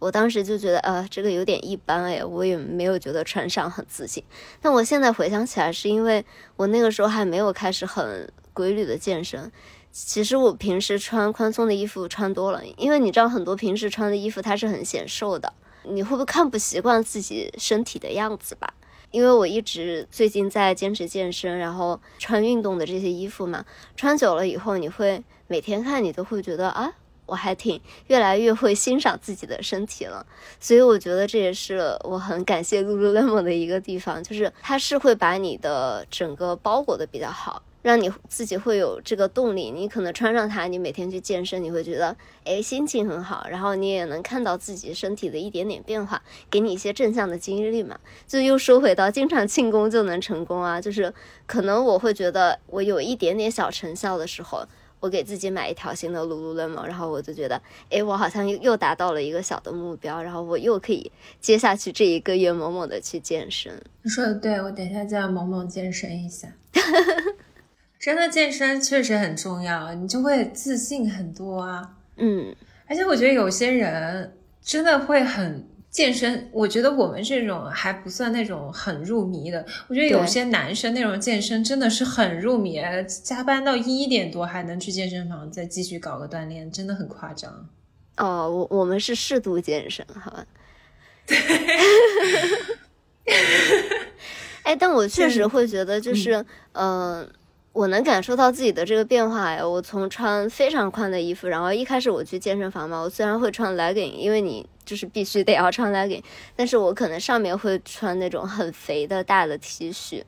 [0.04, 4.22] 我当时就觉得呃这个有点一般哎，我也没有觉得穿上很自信。
[4.62, 6.26] 但我现在回想起来，是因为
[6.58, 9.50] 我那个时候还没有开始很规律的健身。
[9.94, 15.54] 其实我平时穿宽松的衣服穿多了，因为你知道很多平时穿的衣服它是很显瘦的。
[15.84, 18.74] 你会不会看不习惯自己身体的样子吧？
[19.12, 23.64] 因为我一直最近在坚持健身，然后穿运动的这些衣服嘛，
[23.96, 26.92] 穿久了以后，你会每天看你都会觉得啊，
[27.34, 30.24] 我还挺越来越会欣赏自己的身体了。
[30.60, 37.64] 所以我觉得这也是我很感谢 lululemon 的一个地方，就是它是会把你的整个包裹的比较好。
[37.82, 42.16] 让你自己会有这个动力，你可能穿上它，你每天去健身，你会觉得，
[42.46, 48.00] 哎，心情很好，然后你也能看到自己身体的一点点变化，给你一些正向的激励嘛。
[48.26, 51.14] 就又说回到，经常庆功就能成功啊，就是
[51.46, 54.66] 可能我会觉得我有一点点小成效的时候，
[55.04, 63.78] 我给自己买一条新的 lululemon，然后我就觉得，哎，我好像又又达到了一个小的目标，然后我又可以接下去这一个月猛猛的去健身。
[64.02, 66.48] 你说的对，我等一下就要猛猛健身一下。
[68.00, 71.98] 真的健身确实很重要，你就会自信很多啊。
[72.16, 72.56] 嗯，
[72.88, 76.50] 而且我觉得有些人真的会很健身。
[76.52, 79.66] 我觉得我们这种还不算那种很入迷的。
[79.88, 82.82] 我觉得有些男生那种健身真的是很入迷，
[83.24, 87.70] 加班到一点多还能去健身房再继续搞个锻炼，真的很夸张。
[88.18, 90.46] 哦，我我们是适度健身，好吧？
[91.26, 91.38] 对。
[94.64, 97.26] 哎，但我确实会觉得，就是嗯。
[97.74, 99.68] 我能感受到自己的这个变化呀！
[99.68, 106.24] 我从穿非常宽的衣服，然后一开始我去健身房嘛，我虽然会穿 legging，因为你就是必须得要穿 legging，
[106.56, 110.24] 但是我可能上面会穿那种很肥的大的 T 恤。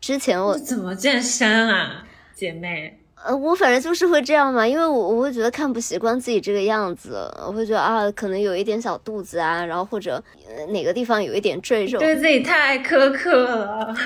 [0.00, 3.00] 之前我怎么健身啊，姐妹？
[3.24, 10.22] 呃，我反正就是会这样嘛，因为我我会觉得看不习惯自己这个样子，我会觉得啊，可能有一点小肚子啊，然后或者
[10.68, 13.96] 哪个地方有一点赘肉，对自己太苛刻了。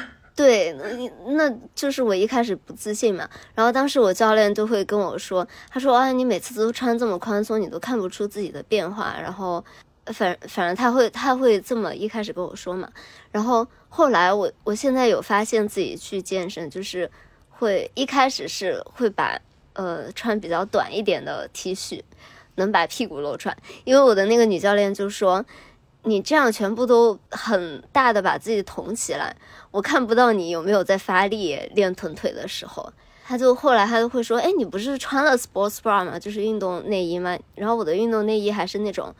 [0.40, 3.28] 对，那那就是我一开始不自信嘛。
[3.54, 9.62] 然后当时我教练就会跟我说，他说：“啊，你每次都穿这么宽松，你都看不出自己的变化。”然后，
[10.06, 12.88] 反反正他会他会这么一开始跟我说嘛。
[13.30, 17.10] 然后后来我我现在有发现自己去健身，就是
[17.50, 19.38] 会一开始是会把
[19.74, 22.00] 呃穿比较短一点的 T 恤，
[22.54, 25.44] 能把屁股露出来，因为我的那个女教练就说。
[26.04, 29.34] 你这样全部都很大的把自己捅起来，
[29.70, 32.92] 我看不到你有没有在发力练臀腿的时候。
[33.24, 36.18] 他就后来他就会说，哎，你不是穿了 sports bra 吗？
[36.18, 37.38] 就是运动内衣吗？
[37.54, 39.14] 然后我的运动内衣还是那种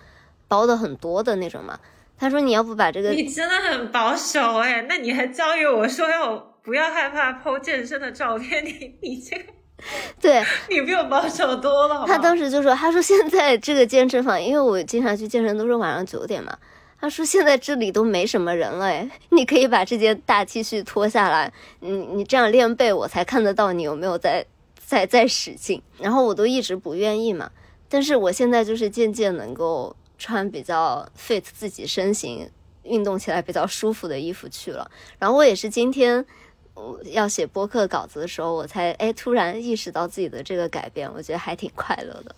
[0.48, 1.78] 包的很多的那种嘛。
[2.18, 9.44] 他说你要不把这个，你真的很保守哎，那你还教育我说要不要害怕 po 健身的照片，你你这个。
[10.20, 12.04] 对你比我保守多了。
[12.06, 16.54] 他当时就说：“他说现在这个健身房，因为我经常去健身都是晚上九点嘛。
[17.00, 24.44] 他说现在这里都没什么人了，哎，你可以把这件大 T 恤脱下来，你你这样练背，我才看得到你有没有在
[24.78, 25.82] 在在使劲。
[25.98, 27.50] 然后我都一直不愿意嘛，
[27.88, 32.50] 但是我现在就是渐渐能够穿比较 fit 自己身形、
[32.82, 34.90] 运动起来比较舒服的衣服去了。
[35.18, 36.24] 然后我也是今天。”
[36.72, 42.34] 我要写播客稿子的时候，我才哎突然意识到自己的这个改变，我觉得还挺快乐的。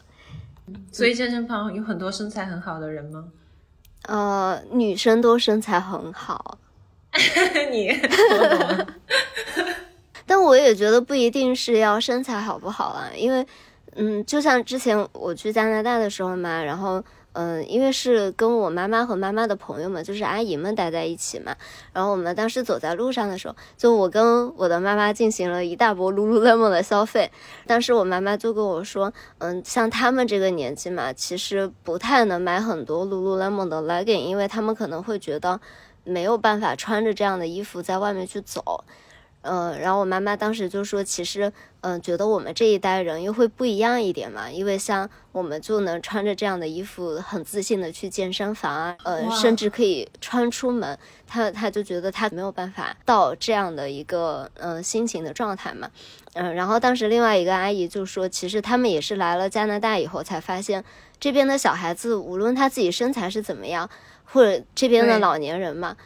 [0.91, 3.29] 所以健身房有很多身材很好的人吗？
[4.09, 6.59] 呃，女生都身材很好，
[7.70, 7.90] 你
[10.26, 13.46] 但我也觉得不一定是要身材好不好啊，因为，
[13.96, 17.03] 嗯，就像之前我去加拿大的时候嘛，然后，
[17.35, 21.57] 嗯，因为是跟我妈妈和妈妈的朋友们，就是阿姨们待在一起嘛，
[21.93, 27.30] 然后我们当时走在路上的时候，就我跟我的妈妈进行了一大波 lululemon 的消费，
[27.66, 35.61] 当时我妈妈就跟我说，嗯，像他们这个年纪嘛，其实不太能买很多 lululemon 的 legging，因为他们可能会觉得
[36.05, 38.85] 没有办法穿着这样的衣服在外面去走。
[39.43, 50.97] 嗯，然后我妈妈当时就说，其实，嗯，觉得我们这一代人又会不一样一点嘛，因为像我们就能穿着这样的衣服，很自信的去健身房啊，呃，甚至可以穿出门。
[51.26, 55.90] 她她就觉得她没有办法到这样的一个嗯心情的状态嘛，
[56.34, 60.84] 嗯，然后当时另外一个阿姨就说，其实他们也是来了加拿大以后才发现，
[61.18, 63.90] 这边的小孩子无论他自己身材是怎么样，
[64.24, 65.97] 或者这边的老年人嘛。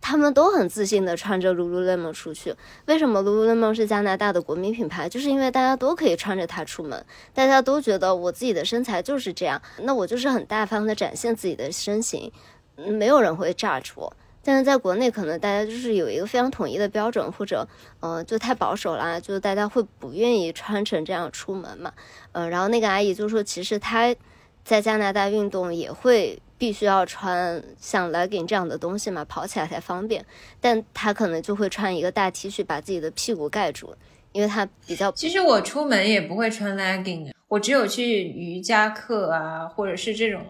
[0.00, 2.54] 他们都很自信的穿着 lululemon 出去。
[2.86, 5.08] 为什么 lululemon 是加拿大的国民品牌？
[5.08, 12.32] 就是因为大家都可以穿着它出门，大家都觉得我自己的身材就是这样，那我就是很大方的展现自己的身形，
[12.76, 14.10] 没有人会 judge 我。
[14.42, 17.68] 但是在国内，可能大家就是有一个非常统一的标准，或者，
[18.00, 21.92] 嗯，就太保守啦，就大家会不愿意穿成这样出门嘛。
[22.32, 24.16] 嗯，然后那个阿姨就说，其实她
[24.64, 26.40] 在加拿大运动也会。
[26.60, 30.22] 必须要穿像 legging 这样的东西嘛，跑起来才方便。
[30.60, 33.94] 但他可能就会穿一个大 T 恤，把自己的屁股盖住，
[34.32, 35.10] 因为他比较。
[35.12, 40.42] 其实我出门也不会穿 legging，我只有去瑜伽课啊，或者是这种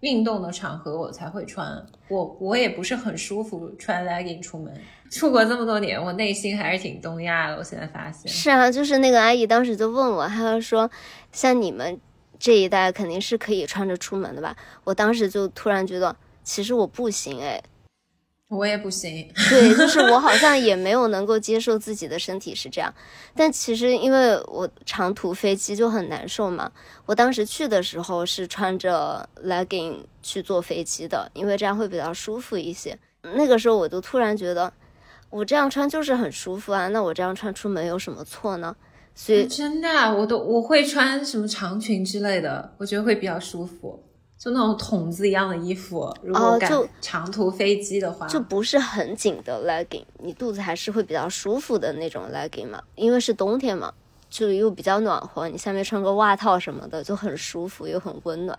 [0.00, 1.66] 运动的场合我才会穿。
[2.08, 4.70] 我我也不是很舒服穿 legging 出门。
[5.10, 7.56] 出国这么多年，我内心还是挺东亚的。
[7.56, 8.30] 我现在发现。
[8.30, 10.90] 是啊，就是那个阿姨当时就问我，她说
[11.32, 11.98] 像你们。
[12.44, 14.54] 这一代肯定是可以穿着出门的吧？
[14.84, 17.62] 我当时就突然觉得，其实我不行哎，
[18.50, 19.32] 我也不行。
[19.48, 22.92] 对，就是我好像也没有能够接受自己的身体是这样。
[23.34, 26.70] 但其实因为我长途飞机就很难受嘛，
[27.06, 32.98] 我当时去的时候是穿着 legging 去坐飞机的，因为这样会比较舒服一些。
[33.22, 34.70] 那个时候我就突然觉得，
[35.30, 38.76] 我这样穿就是很舒服啊，那我这样穿出门有什么错呢？
[39.14, 44.02] 所以真的，我都我会穿什么长裙之类的，我觉得会比较舒服，
[44.36, 46.12] 就那种筒子一样的衣服。
[46.22, 53.94] 如果赶长途飞机的话，就不是很紧的 legging，你肚子还是会比较舒服的那种 legging 嘛，因为是冬天嘛，
[54.28, 58.58] 就又比较暖和，你下面穿个袜套什么的就很舒服又很温暖。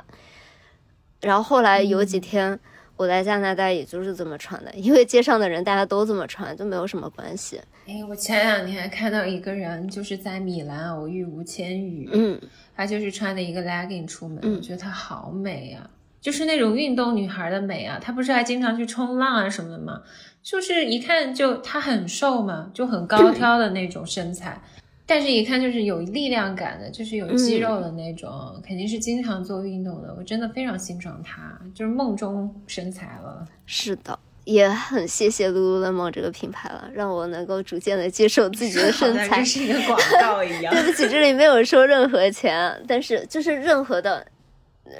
[1.21, 2.59] 然后后来有几天。
[2.97, 7.59] 我在加拿大也就是这么穿的，因为街上的人大家都这么穿，就没有什么关系。
[7.87, 12.39] 哎，我前两天看到一个人，就是在米兰偶遇吴千语，嗯，
[12.75, 15.89] 她就是穿的一个 legging 出门，我觉得她好美呀，
[16.21, 17.99] 就是那种运动女孩的美啊。
[18.01, 20.01] 她不是还经常去冲浪啊什么的吗？
[20.41, 24.61] 就是一看就她很瘦嘛，就很高挑的那种身材。
[25.05, 28.31] 但是，一看就是有力量感的，就是有肌肉的那种，
[28.65, 30.13] 肯定是经常做运动的。
[30.17, 33.47] 我真的非常欣赏他，就是梦中身材了。
[33.65, 39.41] 是的，也很谢谢 lululemon 这个品牌了，让我能够逐渐的接受自己的身材。
[39.45, 40.73] 是一个广告一样。
[40.75, 44.25] 对不起，这里没有收任何钱，但是就是任何的。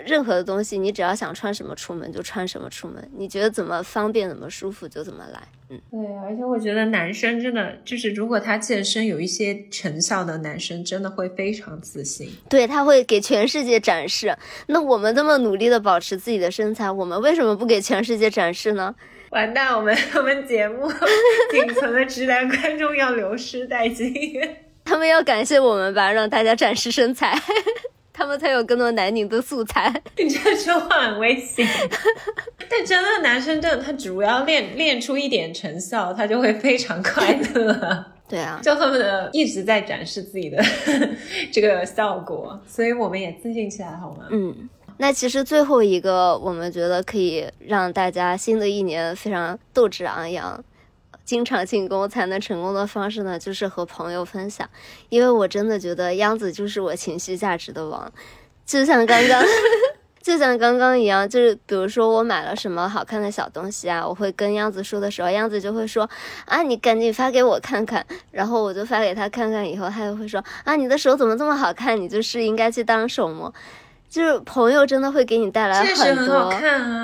[0.06, 5.42] 任何的东西，你只要想穿什么出门就穿什么出门，你觉得怎么方便怎么舒服就怎么来。
[5.70, 12.30] 嗯，对，而且我觉得男生真的就是，如果他健身有一些成效的男生，真的会非常自信。
[12.50, 14.36] 对他会给全世界展示。
[14.68, 18.94] 那我们这么努力的保持自己的身材，我们为什么不给全世界展示呢？
[19.32, 20.90] 完蛋，我们我们节目
[21.52, 24.14] 仅存的直男观众要流失殆尽。
[24.86, 27.36] 他们要感谢我们吧，让大家展示身材。
[28.18, 29.94] 他们才有更多男女的素材。
[30.18, 31.68] 你这说话很危险。
[32.70, 38.06] 但真的，男生真的，他只要练练出一点成效，他就会非常快乐。
[38.30, 40.64] 对啊，就他们的一直在展示自己的
[41.52, 44.26] 这个效果，所以我们也自信起来，好吗？
[44.32, 50.64] 嗯，那其实最后一个，我们觉得可以让大家新的一年非常斗志昂扬。
[51.26, 54.70] 经常进攻才能成功的方式呢，就是和朋友分享。
[55.10, 58.10] 因为我真的觉得央子就是我情绪价值的王，
[58.66, 59.44] 就像刚刚，
[60.22, 66.10] 就像刚刚一样，就是比如说我买了什么好看的小东西啊，我会跟央子说的时候，央子就会说
[66.46, 68.06] 啊，你赶紧发给我看看。
[68.32, 72.00] 然后我就发给他看看，以后他就会说啊，你的手怎么这么好看？
[72.00, 73.54] 你就是应该去当手模。
[74.08, 76.54] 就是朋友真的会给你带来很多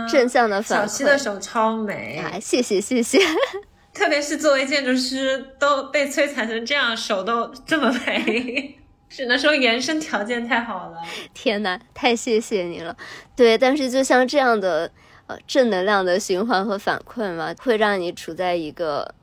[0.09, 0.81] 正向的反馈。
[0.81, 3.19] 小七的手超美，啊，谢谢谢谢。
[3.93, 8.77] 特别是作为建筑师，都被摧残成这样，手都这么肥，
[9.09, 10.97] 只能说原生条件太好了。
[11.33, 12.95] 天呐，太谢谢你了。
[13.35, 14.89] 对，但是就像这样的
[15.27, 19.13] 呃正能量的循环和反馈嘛，会让你处在一个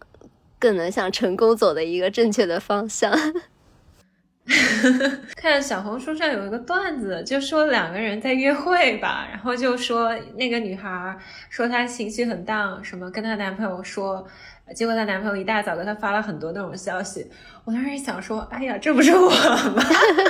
[0.58, 3.10] 更能向成功走的一个正确的方向。
[5.36, 11.16] 看小红书上有一个段子，就说两个人在约会吧，然后就说那个女孩
[11.50, 14.26] 说她情绪很荡什么跟她男朋友说，
[14.74, 17.26] 结果她男朋友一大早给她发了很多那种消息。
[17.64, 19.82] 我当时想说，哎呀，这不是我吗？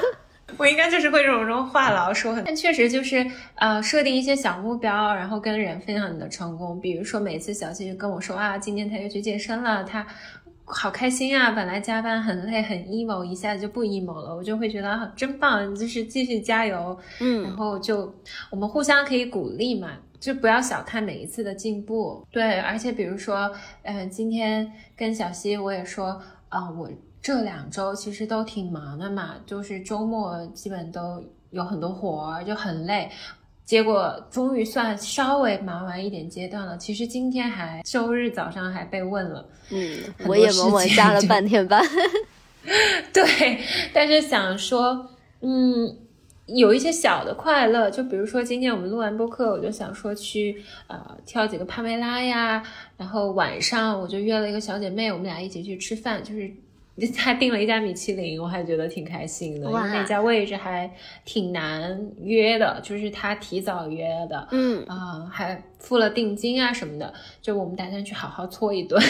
[0.57, 6.81] 我应该就是会这种这种话痨说很，但确实就是呃设定一些小目标，然后跟人分享你的成功。
[6.81, 10.05] 比如说每次小七就跟我说啊，今天他又去健身了，他。
[10.69, 11.51] 好开心啊！
[11.53, 16.97] 本来加班很累很 emo，一下子就不 emo 了，我就会觉得真棒，就是继续加油。
[17.21, 18.15] 嗯，然后就
[18.51, 19.91] 我们互相可以鼓励嘛，
[20.21, 22.23] 就不要小看每一次的进步。
[22.31, 23.51] 对，而且比如说，
[23.83, 26.91] 嗯，今天跟小溪我也说，啊，我
[27.23, 33.11] 这两周其实都挺忙的嘛，就是周末基本都有很多活儿，就很累。
[33.69, 36.75] 结果终于算稍微忙完一点阶段了。
[36.79, 41.85] 其实今天还周日早上还被问了，嗯，我也默默加了半天班。
[43.13, 43.61] 对，
[43.93, 45.11] 但是想说，
[45.43, 45.99] 嗯，
[46.47, 52.63] 有一些小的快乐，就比如说今天我们录完播客，我就想说去呃跳几个帕梅拉呀，
[52.97, 56.51] 然后晚上我就约了一个小姐妹，我们俩一起去吃饭，就是。
[57.17, 60.91] 他订了一家米其林，我还觉得挺开心的，因为那家位置还
[61.25, 69.01] 挺难约的，就是他提早约的，嗯啊，还付了定金啊什么的，就我们打算去好好搓一顿，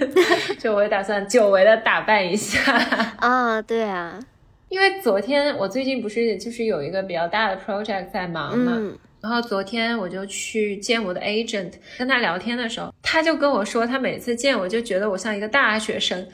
[0.60, 2.60] 就我也打算久违的打扮一下
[3.18, 4.20] 啊，对啊，
[4.68, 8.76] 因为昨天我最近不是就是有一个比较大的 project 在忙嘛，
[9.22, 16.26] 然后昨天我就去见我的 agent，跟他聊天的时候，他就跟我说，他每次见我就觉得我像一个大学生。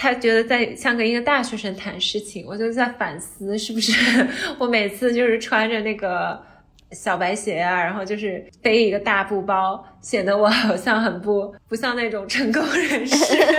[0.00, 3.92] 他觉得在像跟一个大学生谈事情，我就在反思是不是
[4.56, 6.40] 我每次就是穿着那个
[6.92, 13.16] 小白鞋啊，然后就是背一个大布包，显得我好像很不不像那种成功人士。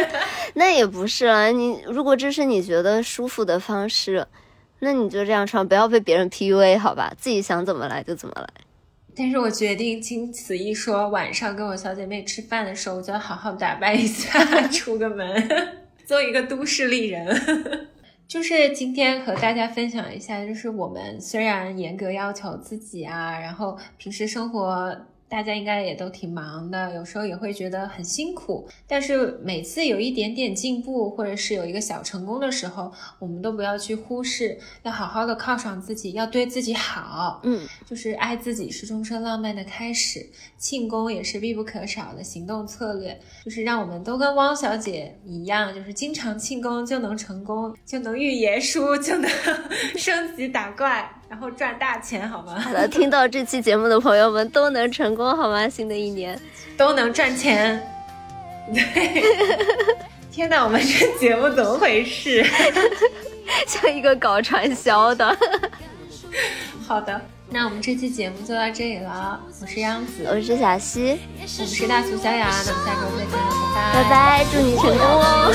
[0.56, 4.26] 那也不是啊，你如果这是你觉得舒服的方式，
[4.80, 7.14] 那你就这样穿，不要被别人 PUA 好吧？
[7.18, 8.48] 自己想怎么来就怎么来。
[9.14, 14.40] 但是我决定经此一说，晚上跟我小姐妹吃饭的时候，我就要好好打扮一下，
[14.72, 15.78] 出个门。
[16.10, 17.40] 做一个都市丽人，
[18.28, 25.06] 就是今天和大家分享一下，就是我们虽然严格要求自己啊，然后平时生活。
[25.30, 28.68] 大家应该也都挺忙的，有时候也会觉得很辛苦。
[28.88, 37.42] 但是每次有一点点进步，或者是有一个小成功的时候，我们都不要去忽视，要好好的犒赏自己，要对自己好。
[37.44, 40.28] 嗯，就是爱自己是终身浪漫的开始，
[40.58, 43.20] 庆功也是必不可少的行动策略。
[43.46, 49.30] 就是让我们都跟汪小姐一样，就是经常庆功就能成功，就能预言书，就能
[49.96, 51.19] 升级打怪。
[51.30, 52.60] 然后赚大钱好吗？
[52.60, 55.70] 好的，听到这期节目的朋友们都能成功好吗？
[55.70, 56.40] 新的一年
[56.76, 57.80] 都能赚钱。
[58.74, 59.24] 对，
[60.32, 62.44] 天哪，我们这节目怎么回事？
[63.68, 65.38] 像一个搞传销的。
[66.88, 69.40] 好的，那我们这期节目就到这里了。
[69.62, 72.50] 我是央子，我是小溪，我们是大俗小雅。
[72.66, 73.50] 那我们下周再见了，
[73.94, 74.04] 拜拜。
[74.04, 75.52] 拜拜，祝你成功哦。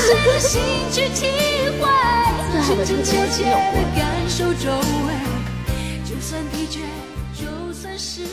[2.51, 5.34] 最好 的成功是有过。
[6.25, 6.79] 就算疲倦，
[7.39, 8.23] 就算是，